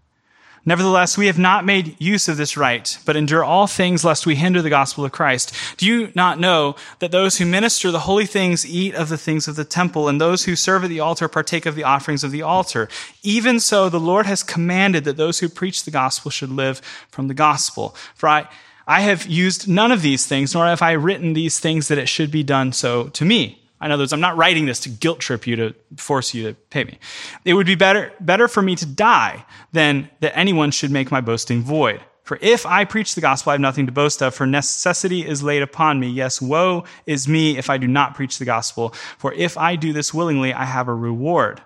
[0.66, 4.34] Nevertheless, we have not made use of this right, but endure all things lest we
[4.34, 5.54] hinder the gospel of Christ.
[5.78, 9.48] Do you not know that those who minister the holy things eat of the things
[9.48, 12.30] of the temple, and those who serve at the altar partake of the offerings of
[12.30, 12.88] the altar?
[13.22, 17.28] Even so, the Lord has commanded that those who preach the gospel should live from
[17.28, 17.96] the gospel.
[18.14, 18.46] For I,
[18.86, 22.08] I have used none of these things, nor have I written these things that it
[22.08, 23.59] should be done so to me.
[23.82, 26.54] In other words, I'm not writing this to guilt trip you to force you to
[26.54, 26.98] pay me.
[27.44, 31.20] It would be better, better for me to die than that anyone should make my
[31.20, 32.00] boasting void.
[32.30, 35.42] For if I preach the gospel, I have nothing to boast of, for necessity is
[35.42, 36.08] laid upon me.
[36.08, 38.90] Yes, woe is me if I do not preach the gospel.
[39.18, 41.60] For if I do this willingly, I have a reward.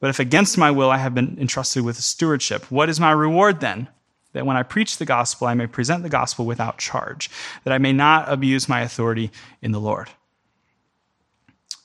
[0.00, 3.10] But if against my will I have been entrusted with a stewardship, what is my
[3.10, 3.88] reward then?
[4.32, 7.30] That when I preach the gospel, I may present the gospel without charge,
[7.64, 9.30] that I may not abuse my authority
[9.60, 10.08] in the Lord.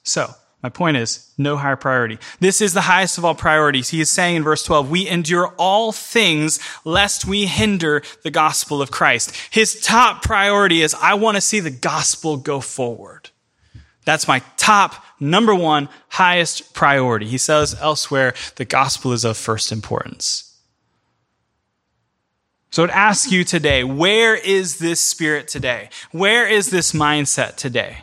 [0.09, 2.17] So, my point is, no higher priority.
[2.41, 3.89] This is the highest of all priorities.
[3.89, 8.81] He is saying in verse 12, we endure all things lest we hinder the gospel
[8.81, 9.33] of Christ.
[9.51, 13.29] His top priority is, I want to see the gospel go forward.
[14.03, 17.27] That's my top, number one, highest priority.
[17.27, 20.57] He says elsewhere, the gospel is of first importance.
[22.69, 25.89] So I'd ask you today, where is this spirit today?
[26.11, 27.99] Where is this mindset today?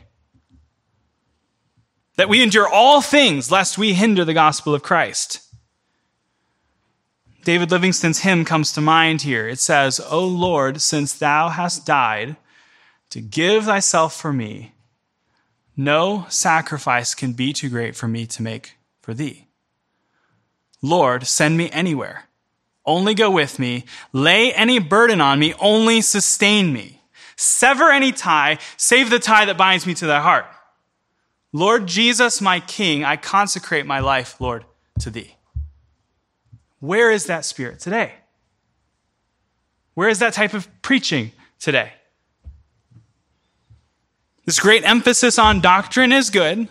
[2.17, 5.43] That we endure all things lest we hinder the gospel of Christ.
[7.45, 9.47] David Livingstone's hymn comes to mind here.
[9.47, 12.37] It says, O Lord, since thou hast died
[13.11, 14.73] to give thyself for me,
[15.77, 19.47] no sacrifice can be too great for me to make for thee.
[20.83, 22.25] Lord, send me anywhere.
[22.85, 23.85] Only go with me.
[24.13, 25.55] Lay any burden on me.
[25.61, 27.03] Only sustain me.
[27.37, 30.47] Sever any tie, save the tie that binds me to thy heart.
[31.57, 34.67] Lord Jesus, my King, I consecrate my life, Lord,
[35.01, 35.37] to thee.
[36.81, 38.13] Where is that spirit today?
[39.95, 41.95] Where is that type of preaching today?
[44.45, 46.69] This great emphasis on doctrine is good,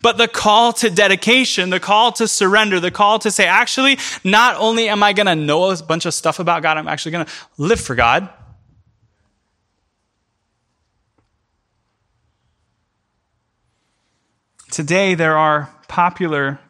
[0.00, 4.56] but the call to dedication, the call to surrender, the call to say, actually, not
[4.56, 7.26] only am I going to know a bunch of stuff about God, I'm actually going
[7.26, 8.30] to live for God.
[14.78, 16.60] Today, there are popular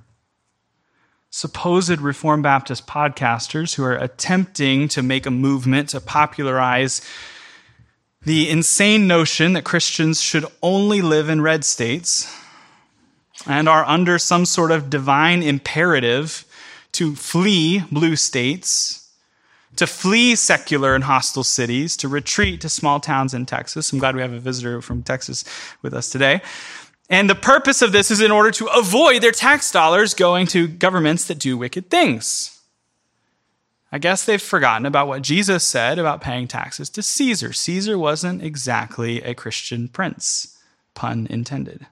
[1.28, 7.02] supposed Reformed Baptist podcasters who are attempting to make a movement to popularize
[8.22, 12.34] the insane notion that Christians should only live in red states
[13.46, 16.46] and are under some sort of divine imperative
[16.92, 19.08] to flee blue states
[19.76, 23.92] to flee secular and hostile cities, to retreat to small towns in Texas.
[23.92, 25.44] I'm glad we have a visitor from Texas
[25.82, 26.40] with us today.
[27.10, 30.68] And the purpose of this is in order to avoid their tax dollars going to
[30.68, 32.60] governments that do wicked things.
[33.90, 37.54] I guess they've forgotten about what Jesus said about paying taxes to Caesar.
[37.54, 40.58] Caesar wasn't exactly a Christian prince,
[40.94, 41.86] pun intended.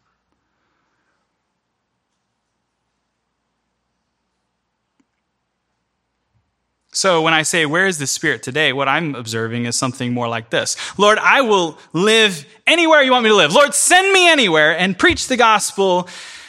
[6.97, 8.73] So when I say, Where is the Spirit today?
[8.73, 13.25] what I'm observing is something more like this Lord, I will live anywhere you want
[13.25, 13.53] me to live.
[13.53, 16.09] Lord, send me anywhere and preach the gospel.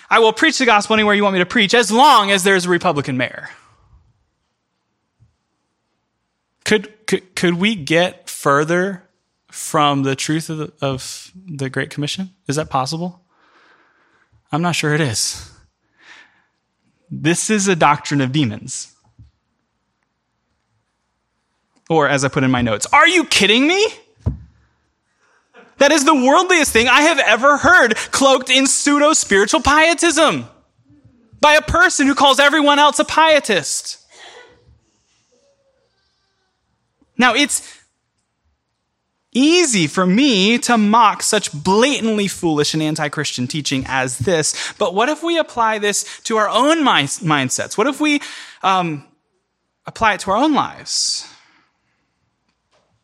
[0.10, 2.66] I will preach the gospel anywhere you want me to preach as long as there's
[2.66, 3.50] a Republican mayor.
[6.64, 9.04] Could, could, could we get further
[9.52, 12.30] from the truth of the, of the Great Commission?
[12.48, 13.22] Is that possible?
[14.50, 15.52] I'm not sure it is.
[17.12, 18.94] This is a doctrine of demons.
[21.90, 23.88] Or, as I put in my notes, are you kidding me?
[25.78, 30.48] That is the worldliest thing I have ever heard, cloaked in pseudo spiritual pietism
[31.40, 34.04] by a person who calls everyone else a pietist.
[37.18, 37.78] Now, it's
[39.32, 44.94] easy for me to mock such blatantly foolish and anti Christian teaching as this, but
[44.96, 47.78] what if we apply this to our own mindsets?
[47.78, 48.20] What if we
[48.64, 49.06] um,
[49.86, 51.28] apply it to our own lives?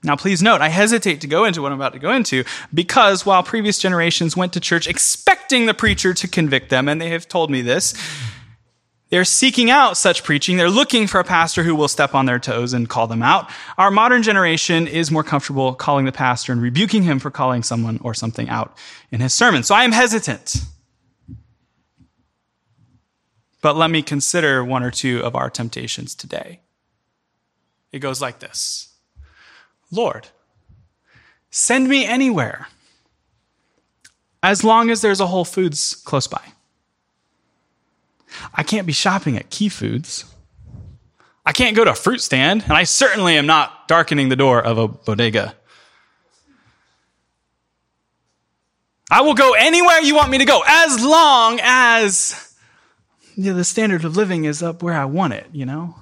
[0.04, 2.43] Now, please note, I hesitate to go into what I'm about to go into
[2.74, 7.10] because while previous generations went to church expecting the preacher to convict them, and they
[7.10, 7.93] have told me this,
[9.10, 10.58] they're seeking out such preaching.
[10.58, 13.49] They're looking for a pastor who will step on their toes and call them out.
[13.78, 17.99] Our modern generation is more comfortable calling the pastor and rebuking him for calling someone
[18.01, 18.76] or something out
[19.12, 19.62] in his sermon.
[19.62, 20.56] So I am hesitant.
[23.62, 26.62] But let me consider one or two of our temptations today.
[27.91, 28.93] It goes like this.
[29.94, 30.28] Lord,
[31.50, 32.68] send me anywhere
[34.41, 36.41] as long as there's a Whole Foods close by.
[38.54, 40.26] I can't be shopping at Key Foods.
[41.46, 44.62] I can't go to a fruit stand, and I certainly am not darkening the door
[44.62, 45.56] of a bodega.
[49.12, 52.56] I will go anywhere you want me to go as long as
[53.36, 55.96] you know, the standard of living is up where I want it, you know?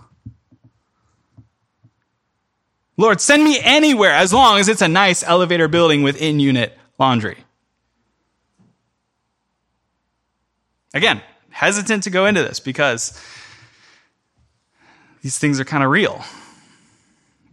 [2.98, 6.78] Lord, send me anywhere as long as it's a nice elevator building with in unit
[7.00, 7.38] laundry.
[10.94, 13.20] Again, hesitant to go into this because
[15.22, 16.24] these things are kind of real.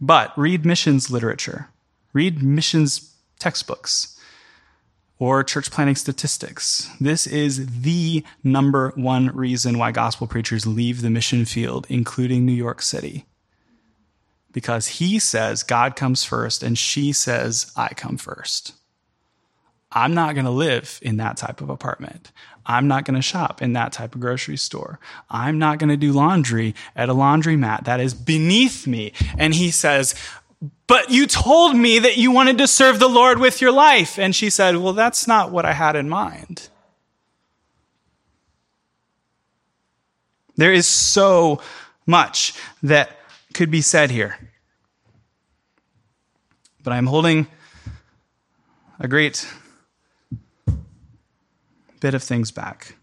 [0.01, 1.69] But read missions literature,
[2.13, 4.19] read missions textbooks,
[5.19, 6.89] or church planting statistics.
[6.99, 12.53] This is the number one reason why gospel preachers leave the mission field, including New
[12.53, 13.25] York City
[14.51, 18.73] because he says God comes first and she says I come first.
[19.91, 22.31] I'm not going to live in that type of apartment.
[22.65, 24.99] I'm not going to shop in that type of grocery store.
[25.29, 27.85] I'm not going to do laundry at a laundromat.
[27.85, 29.13] That is beneath me.
[29.39, 30.13] And he says,
[30.85, 34.19] but you told me that you wanted to serve the Lord with your life.
[34.19, 36.69] And she said, well, that's not what I had in mind.
[40.55, 41.61] There is so
[42.05, 43.18] much that
[43.59, 44.37] could be said here.
[46.81, 47.45] But I'm holding
[49.01, 49.45] a great
[51.99, 52.95] bit of things back.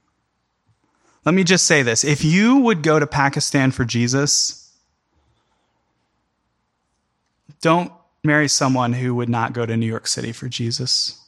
[1.26, 4.72] Let me just say this if you would go to Pakistan for Jesus,
[7.61, 7.92] don't
[8.24, 11.22] marry someone who would not go to New York City for Jesus.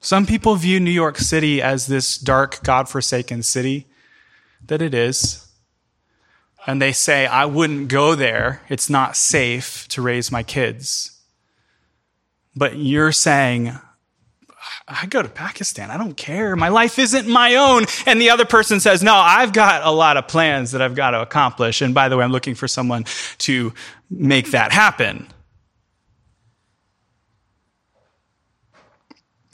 [0.00, 3.86] Some people view New York City as this dark, God-forsaken city
[4.66, 5.43] that it is
[6.66, 8.62] and they say, I wouldn't go there.
[8.68, 11.20] It's not safe to raise my kids.
[12.56, 13.78] But you're saying,
[14.86, 15.90] I go to Pakistan.
[15.90, 16.56] I don't care.
[16.56, 17.84] My life isn't my own.
[18.06, 21.10] And the other person says, No, I've got a lot of plans that I've got
[21.10, 21.82] to accomplish.
[21.82, 23.04] And by the way, I'm looking for someone
[23.38, 23.72] to
[24.10, 25.26] make that happen.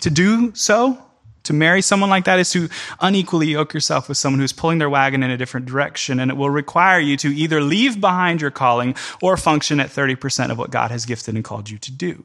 [0.01, 0.99] To do so
[1.45, 2.69] to marry someone like that is to
[3.01, 6.37] unequally yoke yourself with someone who's pulling their wagon in a different direction, and it
[6.37, 10.71] will require you to either leave behind your calling or function at 30% of what
[10.71, 12.25] God has gifted and called you to do.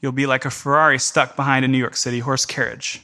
[0.00, 3.02] You'll be like a Ferrari stuck behind a New York City horse carriage.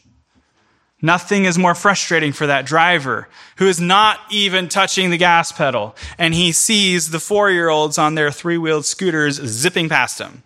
[1.03, 5.95] Nothing is more frustrating for that driver who is not even touching the gas pedal,
[6.19, 10.43] and he sees the four year olds on their three wheeled scooters zipping past him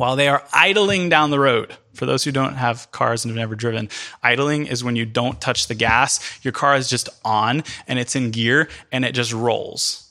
[0.00, 1.76] while they are idling down the road.
[1.92, 3.90] For those who don't have cars and have never driven,
[4.22, 6.42] idling is when you don't touch the gas.
[6.42, 10.10] Your car is just on and it's in gear and it just rolls.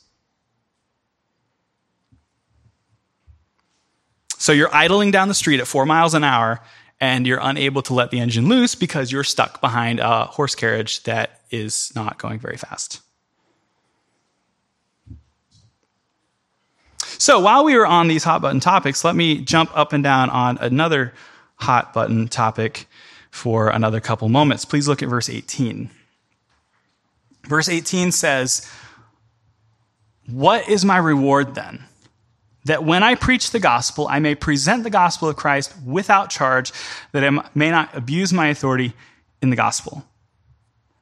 [4.38, 6.62] So you're idling down the street at four miles an hour
[7.02, 11.02] and you're unable to let the engine loose because you're stuck behind a horse carriage
[11.06, 13.02] that is not going very fast.
[17.20, 20.32] So while we were on these hot button topics, let me jump up and down
[20.32, 21.14] on another
[21.56, 22.88] hot button topic
[23.30, 24.66] for another couple moments.
[24.66, 25.92] Please look at verse 18.
[27.44, 28.68] Verse 18 says,
[30.28, 31.84] What is my reward then?
[32.66, 36.72] that when I preach the gospel, I may present the gospel of Christ without charge,
[37.14, 38.94] that I may not abuse my authority
[39.42, 40.06] in the gospel.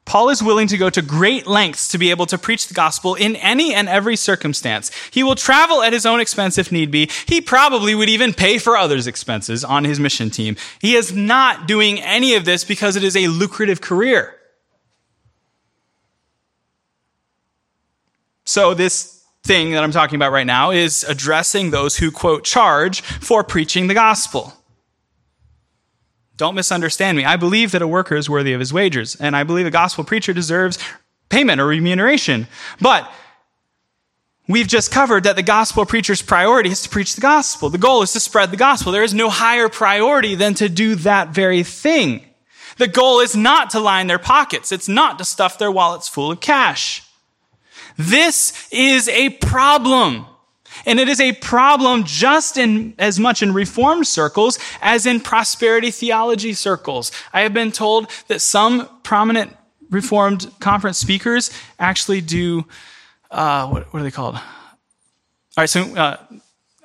[0.07, 3.13] Paul is willing to go to great lengths to be able to preach the gospel
[3.13, 4.89] in any and every circumstance.
[5.11, 7.11] He will travel at his own expense if need be.
[7.27, 10.55] He probably would even pay for others' expenses on his mission team.
[10.79, 14.33] He is not doing any of this because it is a lucrative career.
[18.45, 23.01] So this thing that I'm talking about right now is addressing those who, quote, charge
[23.01, 24.56] for preaching the gospel.
[26.37, 27.25] Don't misunderstand me.
[27.25, 30.03] I believe that a worker is worthy of his wages, and I believe a gospel
[30.03, 30.77] preacher deserves
[31.29, 32.47] payment or remuneration.
[32.79, 33.11] But
[34.47, 37.71] we've just covered that the gospel preacher's priority is to preach the gospel.
[37.71, 38.91] The goal is to spread the gospel.
[38.91, 42.23] There is no higher priority than to do that very thing.
[42.77, 44.71] The goal is not to line their pockets.
[44.71, 47.03] It's not to stuff their wallets full of cash.
[47.97, 50.27] This is a problem.
[50.85, 55.91] And it is a problem just in, as much in reformed circles as in prosperity
[55.91, 57.11] theology circles.
[57.33, 59.55] I have been told that some prominent
[59.89, 62.65] reformed conference speakers actually do,
[63.31, 64.35] uh, what, what, are they called?
[64.35, 64.41] All
[65.57, 66.17] right, so uh,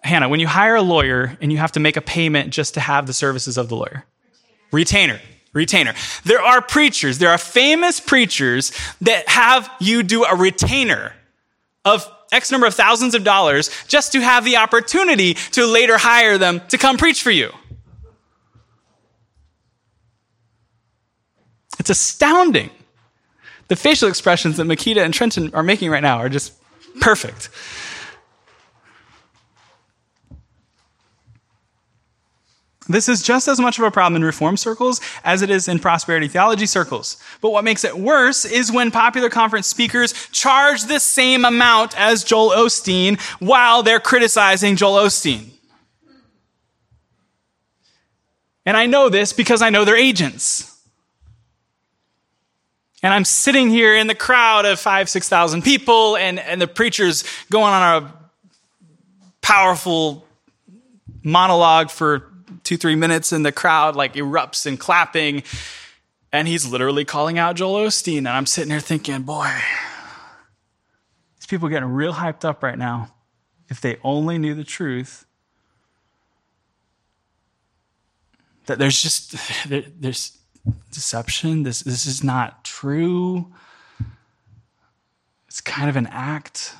[0.02, 2.80] Hannah, when you hire a lawyer and you have to make a payment just to
[2.80, 4.04] have the services of the lawyer,
[4.70, 5.14] retainer.
[5.14, 5.94] retainer retainer.
[6.24, 8.72] There are preachers, there are famous preachers
[9.02, 11.14] that have you do a retainer
[11.84, 16.38] of X number of thousands of dollars just to have the opportunity to later hire
[16.38, 17.52] them to come preach for you.
[21.78, 22.70] It's astounding.
[23.68, 26.52] The facial expressions that Makita and Trenton are making right now are just
[27.00, 27.48] perfect.
[32.92, 35.78] This is just as much of a problem in reform circles as it is in
[35.78, 37.16] prosperity theology circles.
[37.40, 42.24] But what makes it worse is when popular conference speakers charge the same amount as
[42.24, 45.50] Joel Osteen while they're criticizing Joel Osteen.
[48.64, 50.68] And I know this because I know their agents.
[53.02, 57.24] And I'm sitting here in the crowd of five, 6,000 people, and, and the preacher's
[57.50, 58.14] going on a
[59.40, 60.24] powerful
[61.24, 62.31] monologue for
[62.64, 65.42] two, three minutes, and the crowd like erupts and clapping.
[66.32, 68.18] And he's literally calling out Joel Osteen.
[68.18, 69.50] And I'm sitting here thinking, boy,
[71.36, 73.12] these people are getting real hyped up right now.
[73.68, 75.26] If they only knew the truth,
[78.66, 79.36] that there's just,
[79.68, 80.38] there, there's
[80.92, 81.64] deception.
[81.64, 83.52] This, this is not true.
[85.48, 86.74] It's kind of an act.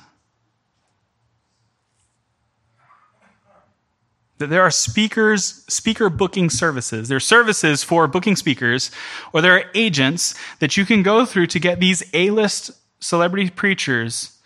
[4.43, 7.07] That there are speakers, speaker booking services.
[7.07, 8.91] There are services for booking speakers,
[9.31, 14.37] or there are agents that you can go through to get these A-list celebrity preachers,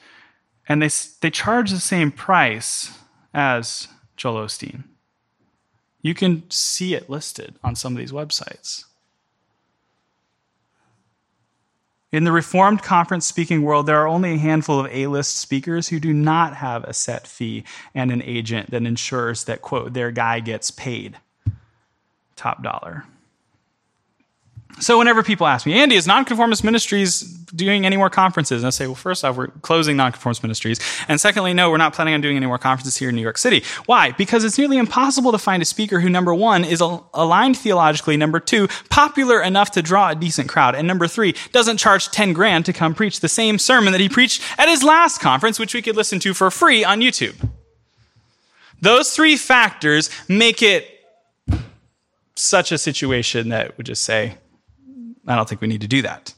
[0.69, 0.89] and they,
[1.21, 2.91] they charge the same price
[3.33, 3.87] as
[4.17, 4.83] Joel Osteen.
[6.03, 8.83] You can see it listed on some of these websites.
[12.11, 15.89] In the Reformed conference speaking world, there are only a handful of A list speakers
[15.89, 20.11] who do not have a set fee and an agent that ensures that, quote, their
[20.11, 21.17] guy gets paid
[22.37, 23.03] top dollar.
[24.79, 28.61] So whenever people ask me, Andy, is Nonconformist Ministries doing any more conferences?
[28.61, 30.79] And I say, well, first off, we're closing Nonconformist Ministries.
[31.07, 33.39] And secondly, no, we're not planning on doing any more conferences here in New York
[33.39, 33.63] City.
[33.87, 34.11] Why?
[34.11, 38.39] Because it's nearly impossible to find a speaker who, number one, is aligned theologically, number
[38.39, 42.65] two, popular enough to draw a decent crowd, and number three, doesn't charge 10 grand
[42.65, 45.81] to come preach the same sermon that he preached at his last conference, which we
[45.81, 47.49] could listen to for free on YouTube.
[48.79, 50.87] Those three factors make it
[52.35, 54.35] such a situation that would just say,
[55.27, 56.33] I don't think we need to do that.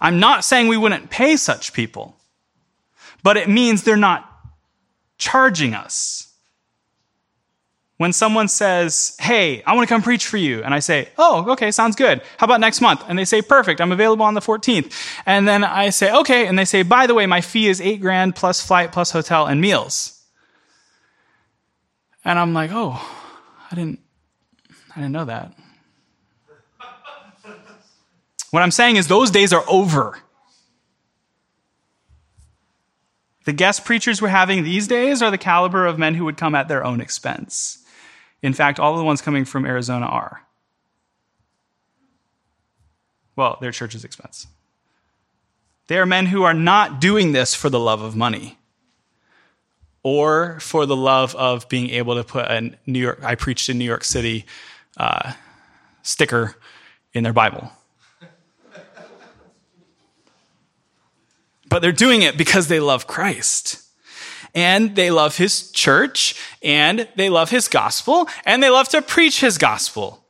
[0.00, 2.16] I'm not saying we wouldn't pay such people,
[3.22, 4.24] but it means they're not
[5.18, 6.24] charging us.
[7.96, 11.50] When someone says, Hey, I want to come preach for you, and I say, Oh,
[11.50, 12.22] okay, sounds good.
[12.36, 13.02] How about next month?
[13.08, 14.92] And they say, Perfect, I'm available on the 14th.
[15.26, 18.00] And then I say, Okay, and they say, By the way, my fee is eight
[18.00, 20.22] grand plus flight plus hotel and meals.
[22.24, 23.04] And I'm like, Oh,
[23.70, 23.98] I didn't
[24.94, 25.52] I didn't know that.
[28.50, 30.18] What I'm saying is those days are over.
[33.44, 36.54] The guest preachers we're having these days are the caliber of men who would come
[36.54, 37.84] at their own expense.
[38.42, 40.42] In fact, all the ones coming from Arizona are.
[43.36, 44.46] Well, their church's expense.
[45.86, 48.58] They are men who are not doing this for the love of money
[50.02, 53.78] or for the love of being able to put a New York, I preached in
[53.78, 54.44] New York City
[54.96, 55.32] uh,
[56.02, 56.54] sticker
[57.12, 57.72] in their Bible.
[61.68, 63.82] But they're doing it because they love Christ.
[64.54, 69.40] And they love his church, and they love his gospel, and they love to preach
[69.40, 70.24] his gospel.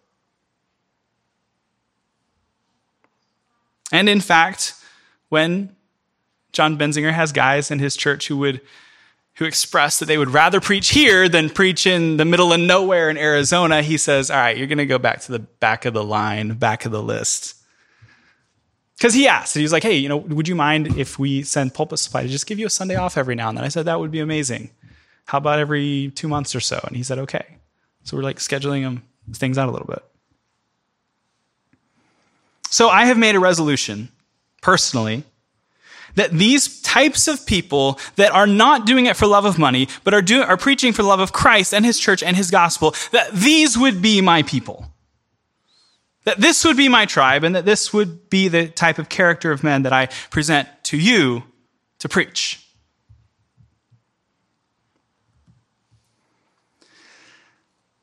[3.92, 4.74] And in fact,
[5.28, 5.74] when
[6.52, 8.60] Jon Benzinger has guys in his church who would
[9.38, 13.08] who express that they would rather preach here than preach in the middle of nowhere
[13.08, 15.94] in Arizona, he says, All right, you're going to go back to the back of
[15.94, 17.54] the line, back of the list.
[18.98, 21.72] Because he asked, he was like, hey, you know, would you mind if we send
[21.72, 23.64] Pulpit Supply to just give you a Sunday off every now and then?
[23.64, 24.70] I said, that would be amazing.
[25.26, 26.80] How about every two months or so?
[26.84, 27.58] And he said, okay.
[28.02, 30.02] So we're like scheduling him things out a little bit.
[32.70, 34.08] So I have made a resolution
[34.62, 35.22] personally
[36.16, 40.12] that these types of people that are not doing it for love of money, but
[40.12, 43.30] are doing, are preaching for love of Christ and his church and his gospel, that
[43.32, 44.92] these would be my people.
[46.28, 49.50] That this would be my tribe and that this would be the type of character
[49.50, 51.44] of men that I present to you
[52.00, 52.67] to preach.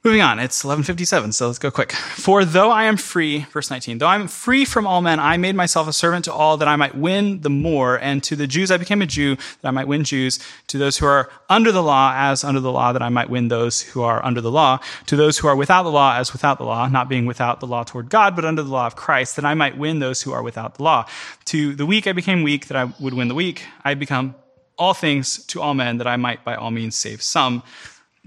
[0.06, 1.92] Moving on, it's 1157, so let's go quick.
[1.92, 5.38] For though I am free, verse 19, though I am free from all men, I
[5.38, 7.98] made myself a servant to all that I might win the more.
[7.98, 10.38] And to the Jews I became a Jew, that I might win Jews.
[10.68, 13.48] To those who are under the law, as under the law, that I might win
[13.48, 14.78] those who are under the law.
[15.08, 17.66] To those who are without the law, as without the law, not being without the
[17.66, 20.32] law toward God, but under the law of Christ, that I might win those who
[20.34, 21.08] are without the law.
[21.46, 23.64] To the weak I became weak, that I would win the weak.
[23.84, 24.36] I become
[24.78, 27.64] all things to all men, that I might by all means save some.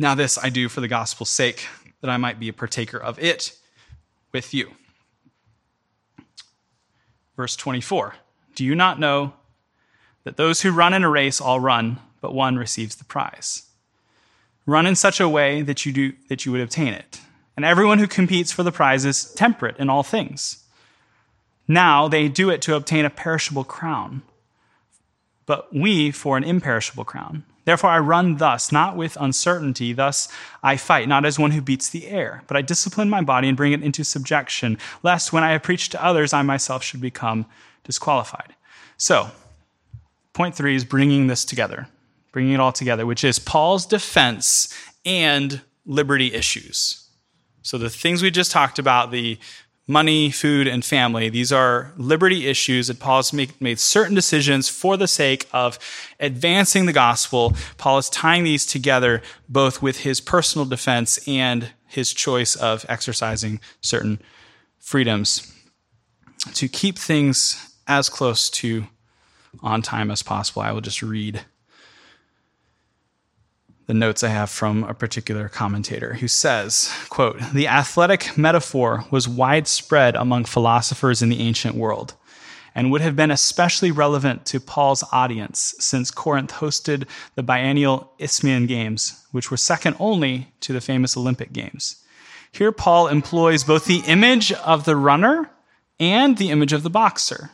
[0.01, 1.67] Now, this I do for the gospel's sake,
[2.01, 3.57] that I might be a partaker of it
[4.33, 4.71] with you.
[7.37, 8.15] Verse 24
[8.55, 9.35] Do you not know
[10.23, 13.65] that those who run in a race all run, but one receives the prize?
[14.67, 17.21] Run in such a way that you, do, that you would obtain it.
[17.57, 20.65] And everyone who competes for the prize is temperate in all things.
[21.67, 24.23] Now they do it to obtain a perishable crown,
[25.45, 27.45] but we for an imperishable crown.
[27.69, 29.93] Therefore, I run thus, not with uncertainty.
[29.93, 30.29] Thus,
[30.63, 33.59] I fight, not as one who beats the air, but I discipline my body and
[33.59, 37.45] bring it into subjection, lest when I have preached to others, I myself should become
[37.85, 38.55] disqualified.
[38.97, 39.33] So,
[40.33, 41.89] point three is bringing this together,
[42.33, 44.73] bringing it all together, which is Paul's defense
[45.05, 47.07] and liberty issues.
[47.61, 49.39] So, the things we just talked about, the
[49.89, 51.31] money, food, and family.
[51.31, 55.79] These are liberty issues that Paul has make, made certain decisions for the sake of
[56.21, 57.57] advancing the gospel.
[57.79, 63.61] Paul is tying these together both with his personal defense and his choice of exercising
[63.81, 64.21] certain
[64.79, 65.53] freedoms
[66.53, 68.87] to keep things as close to
[69.63, 70.61] on time as possible.
[70.61, 71.41] I will just read
[73.89, 79.27] the notes I have from a particular commentator who says, quote, "The athletic metaphor was
[79.27, 82.13] widespread among philosophers in the ancient world
[82.75, 88.67] and would have been especially relevant to Paul's audience since Corinth hosted the biennial Isthmian
[88.67, 91.97] Games, which were second only to the famous Olympic Games.
[92.53, 95.51] Here Paul employs both the image of the runner
[95.99, 97.53] and the image of the boxer.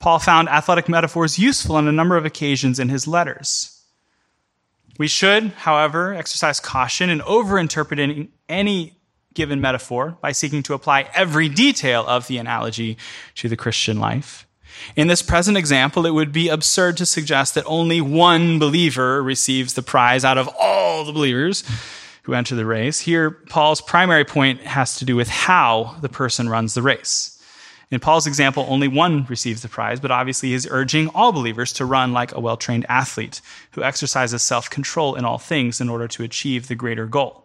[0.00, 3.73] Paul found athletic metaphors useful on a number of occasions in his letters.
[4.98, 8.94] We should, however, exercise caution in overinterpreting any
[9.34, 12.96] given metaphor by seeking to apply every detail of the analogy
[13.36, 14.46] to the Christian life.
[14.96, 19.74] In this present example, it would be absurd to suggest that only one believer receives
[19.74, 21.64] the prize out of all the believers
[22.22, 23.00] who enter the race.
[23.00, 27.33] Here, Paul's primary point has to do with how the person runs the race.
[27.94, 31.84] In Paul's example, only one receives the prize, but obviously he's urging all believers to
[31.84, 33.40] run like a well trained athlete
[33.70, 37.44] who exercises self control in all things in order to achieve the greater goal.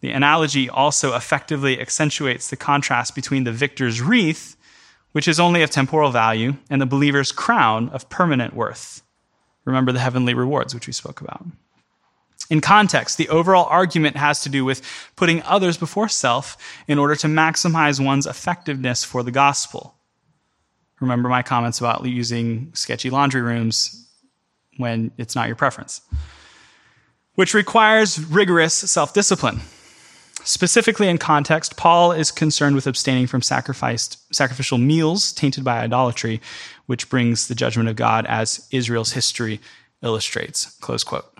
[0.00, 4.56] The analogy also effectively accentuates the contrast between the victor's wreath,
[5.12, 9.02] which is only of temporal value, and the believer's crown of permanent worth.
[9.64, 11.46] Remember the heavenly rewards, which we spoke about.
[12.50, 14.82] In context, the overall argument has to do with
[15.16, 19.94] putting others before self in order to maximize one's effectiveness for the gospel.
[21.00, 24.08] Remember my comments about using sketchy laundry rooms
[24.76, 26.00] when it's not your preference,
[27.34, 29.60] which requires rigorous self discipline.
[30.44, 36.40] Specifically in context, Paul is concerned with abstaining from sacrificed, sacrificial meals tainted by idolatry,
[36.86, 39.60] which brings the judgment of God as Israel's history
[40.02, 40.76] illustrates.
[40.80, 41.31] Close quote.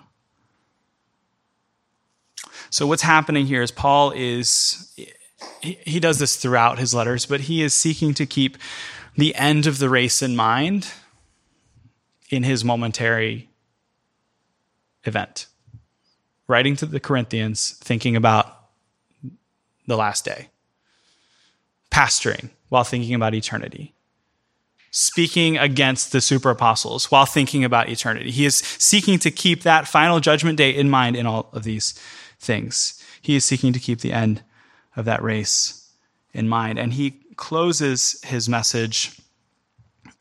[2.72, 4.96] So what's happening here is Paul is
[5.60, 8.56] he, does this throughout his letters, but he is seeking to keep
[9.14, 10.90] the end of the race in mind
[12.30, 13.50] in his momentary
[15.04, 15.48] event.
[16.48, 18.70] Writing to the Corinthians, thinking about
[19.86, 20.48] the last day,
[21.90, 23.92] pastoring while thinking about eternity,
[24.90, 28.30] speaking against the super apostles while thinking about eternity.
[28.30, 32.00] He is seeking to keep that final judgment day in mind in all of these
[32.43, 33.03] things.
[33.20, 34.43] He is seeking to keep the end
[34.97, 35.90] of that race
[36.34, 36.78] in mind.
[36.78, 39.18] And he closes his message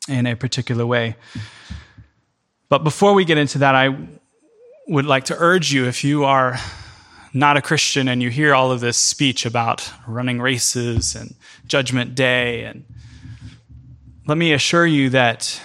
[0.08, 1.16] in a particular way.
[2.68, 3.96] But before we get into that, I
[4.88, 6.58] would like to urge you if you are
[7.34, 11.34] not a Christian and you hear all of this speech about running races and
[11.66, 12.84] judgment day and
[14.26, 15.60] let me assure you that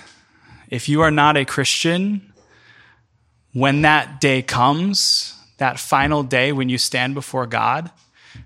[0.69, 2.33] if you are not a Christian
[3.53, 7.91] when that day comes that final day when you stand before God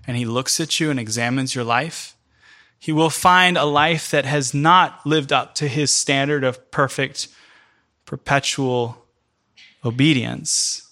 [0.06, 2.16] and he looks at you and examines your life
[2.78, 7.28] he will find a life that has not lived up to his standard of perfect
[8.04, 9.06] perpetual
[9.84, 10.90] obedience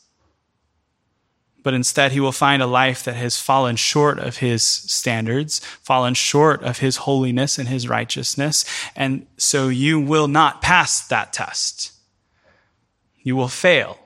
[1.62, 6.14] but instead he will find a life that has fallen short of his standards, fallen
[6.14, 8.64] short of his holiness and his righteousness.
[8.96, 11.92] And so you will not pass that test.
[13.22, 13.98] You will fail.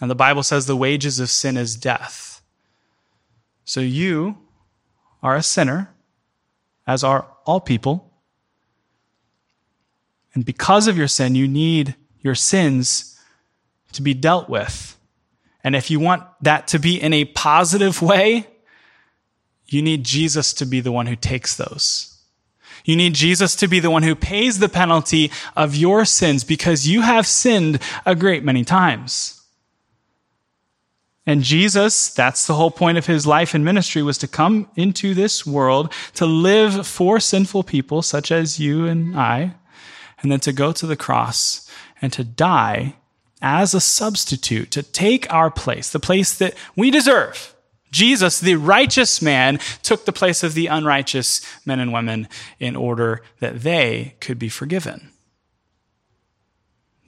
[0.00, 2.42] And the Bible says the wages of sin is death.
[3.64, 4.38] So you
[5.22, 5.94] are a sinner,
[6.86, 8.12] as are all people.
[10.34, 13.18] And because of your sin, you need your sins
[13.92, 14.98] to be dealt with.
[15.64, 18.46] And if you want that to be in a positive way,
[19.66, 22.20] you need Jesus to be the one who takes those.
[22.84, 26.86] You need Jesus to be the one who pays the penalty of your sins because
[26.86, 29.35] you have sinned a great many times.
[31.26, 35.12] And Jesus, that's the whole point of his life and ministry, was to come into
[35.12, 39.54] this world to live for sinful people such as you and I,
[40.22, 41.68] and then to go to the cross
[42.00, 42.94] and to die
[43.42, 47.54] as a substitute to take our place, the place that we deserve.
[47.90, 52.28] Jesus, the righteous man, took the place of the unrighteous men and women
[52.60, 55.10] in order that they could be forgiven.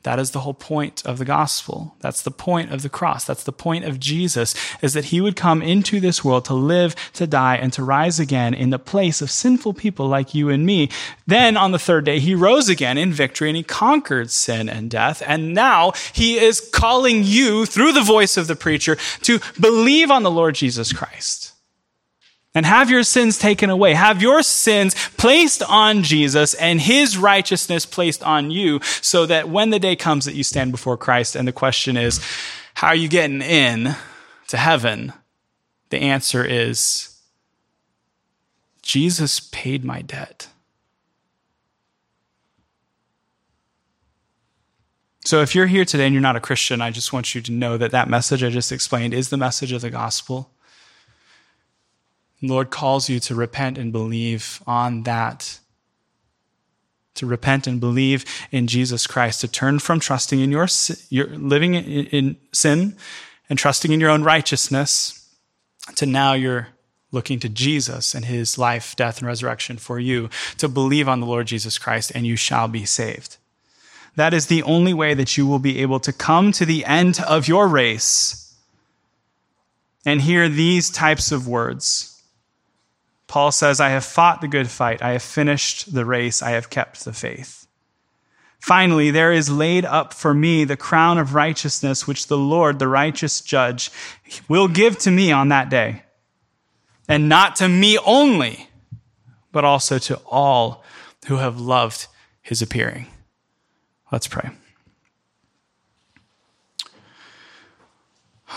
[0.05, 1.95] That is the whole point of the gospel.
[2.01, 3.25] That's the point of the cross.
[3.25, 6.95] That's the point of Jesus, is that he would come into this world to live,
[7.15, 10.65] to die, and to rise again in the place of sinful people like you and
[10.65, 10.89] me.
[11.27, 14.91] Then on the third day, he rose again in victory and he conquered sin and
[14.91, 15.23] death.
[15.27, 20.23] And now he is calling you through the voice of the preacher to believe on
[20.23, 21.48] the Lord Jesus Christ
[22.59, 23.95] and have your sins taken away.
[23.95, 29.71] Have your sins placed on Jesus and his righteousness placed on you so that when
[29.71, 32.21] the day comes that you stand before Christ and the question is,
[32.75, 33.95] how are you getting in
[34.49, 35.13] to heaven?
[35.91, 37.21] The answer is,
[38.83, 40.49] Jesus paid my debt.
[45.25, 47.53] So if you're here today and you're not a Christian, I just want you to
[47.53, 50.51] know that that message I just explained is the message of the gospel.
[52.41, 55.59] Lord calls you to repent and believe on that.
[57.15, 60.69] To repent and believe in Jesus Christ, to turn from trusting in your,
[61.11, 62.97] your living in, in sin
[63.51, 65.29] and trusting in your own righteousness,
[65.97, 66.69] to now you're
[67.11, 70.29] looking to Jesus and his life, death, and resurrection for you,
[70.59, 73.39] to believe on the Lord Jesus Christ, and you shall be saved.
[74.15, 77.21] That is the only way that you will be able to come to the end
[77.27, 78.55] of your race
[80.05, 82.18] and hear these types of words
[83.29, 85.03] Paul says, I have fought the good fight.
[85.03, 86.43] I have finished the race.
[86.43, 87.67] I have kept the faith.
[88.59, 92.89] Finally, there is laid up for me the crown of righteousness, which the Lord, the
[92.89, 93.91] righteous judge,
[94.49, 96.03] will give to me on that day.
[97.07, 98.69] And not to me only,
[99.53, 100.83] but also to all
[101.27, 102.09] who have loved
[102.43, 103.07] his appearing.
[104.11, 104.51] Let's pray.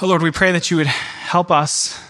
[0.02, 2.02] Oh Lord, we pray that you would help us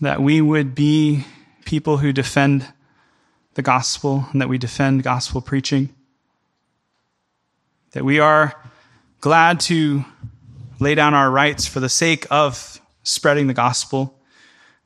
[0.00, 1.24] that we would be
[1.64, 2.66] people who defend
[3.54, 5.88] the gospel and that we defend gospel preaching.
[7.92, 8.54] That we are
[9.20, 10.04] glad to
[10.80, 14.18] lay down our rights for the sake of spreading the gospel.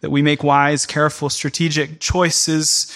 [0.01, 2.95] That we make wise, careful, strategic choices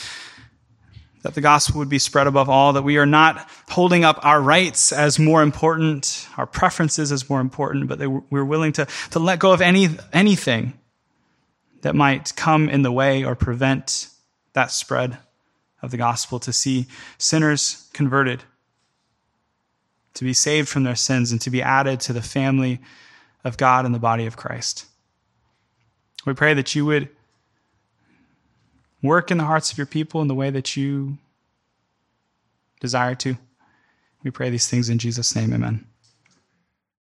[1.23, 4.41] that the gospel would be spread above all, that we are not holding up our
[4.41, 9.21] rights as more important, our preferences as more important, but that we're willing to, to
[9.21, 10.73] let go of any, anything
[11.83, 14.09] that might come in the way or prevent
[14.55, 15.18] that spread
[15.83, 16.87] of the gospel, to see
[17.18, 18.45] sinners converted,
[20.14, 22.80] to be saved from their sins, and to be added to the family
[23.45, 24.87] of God and the body of Christ.
[26.24, 27.09] We pray that you would
[29.03, 31.18] work in the hearts of your people in the way that you
[32.80, 33.37] desire to.
[34.22, 35.53] We pray these things in Jesus' name.
[35.53, 35.85] Amen.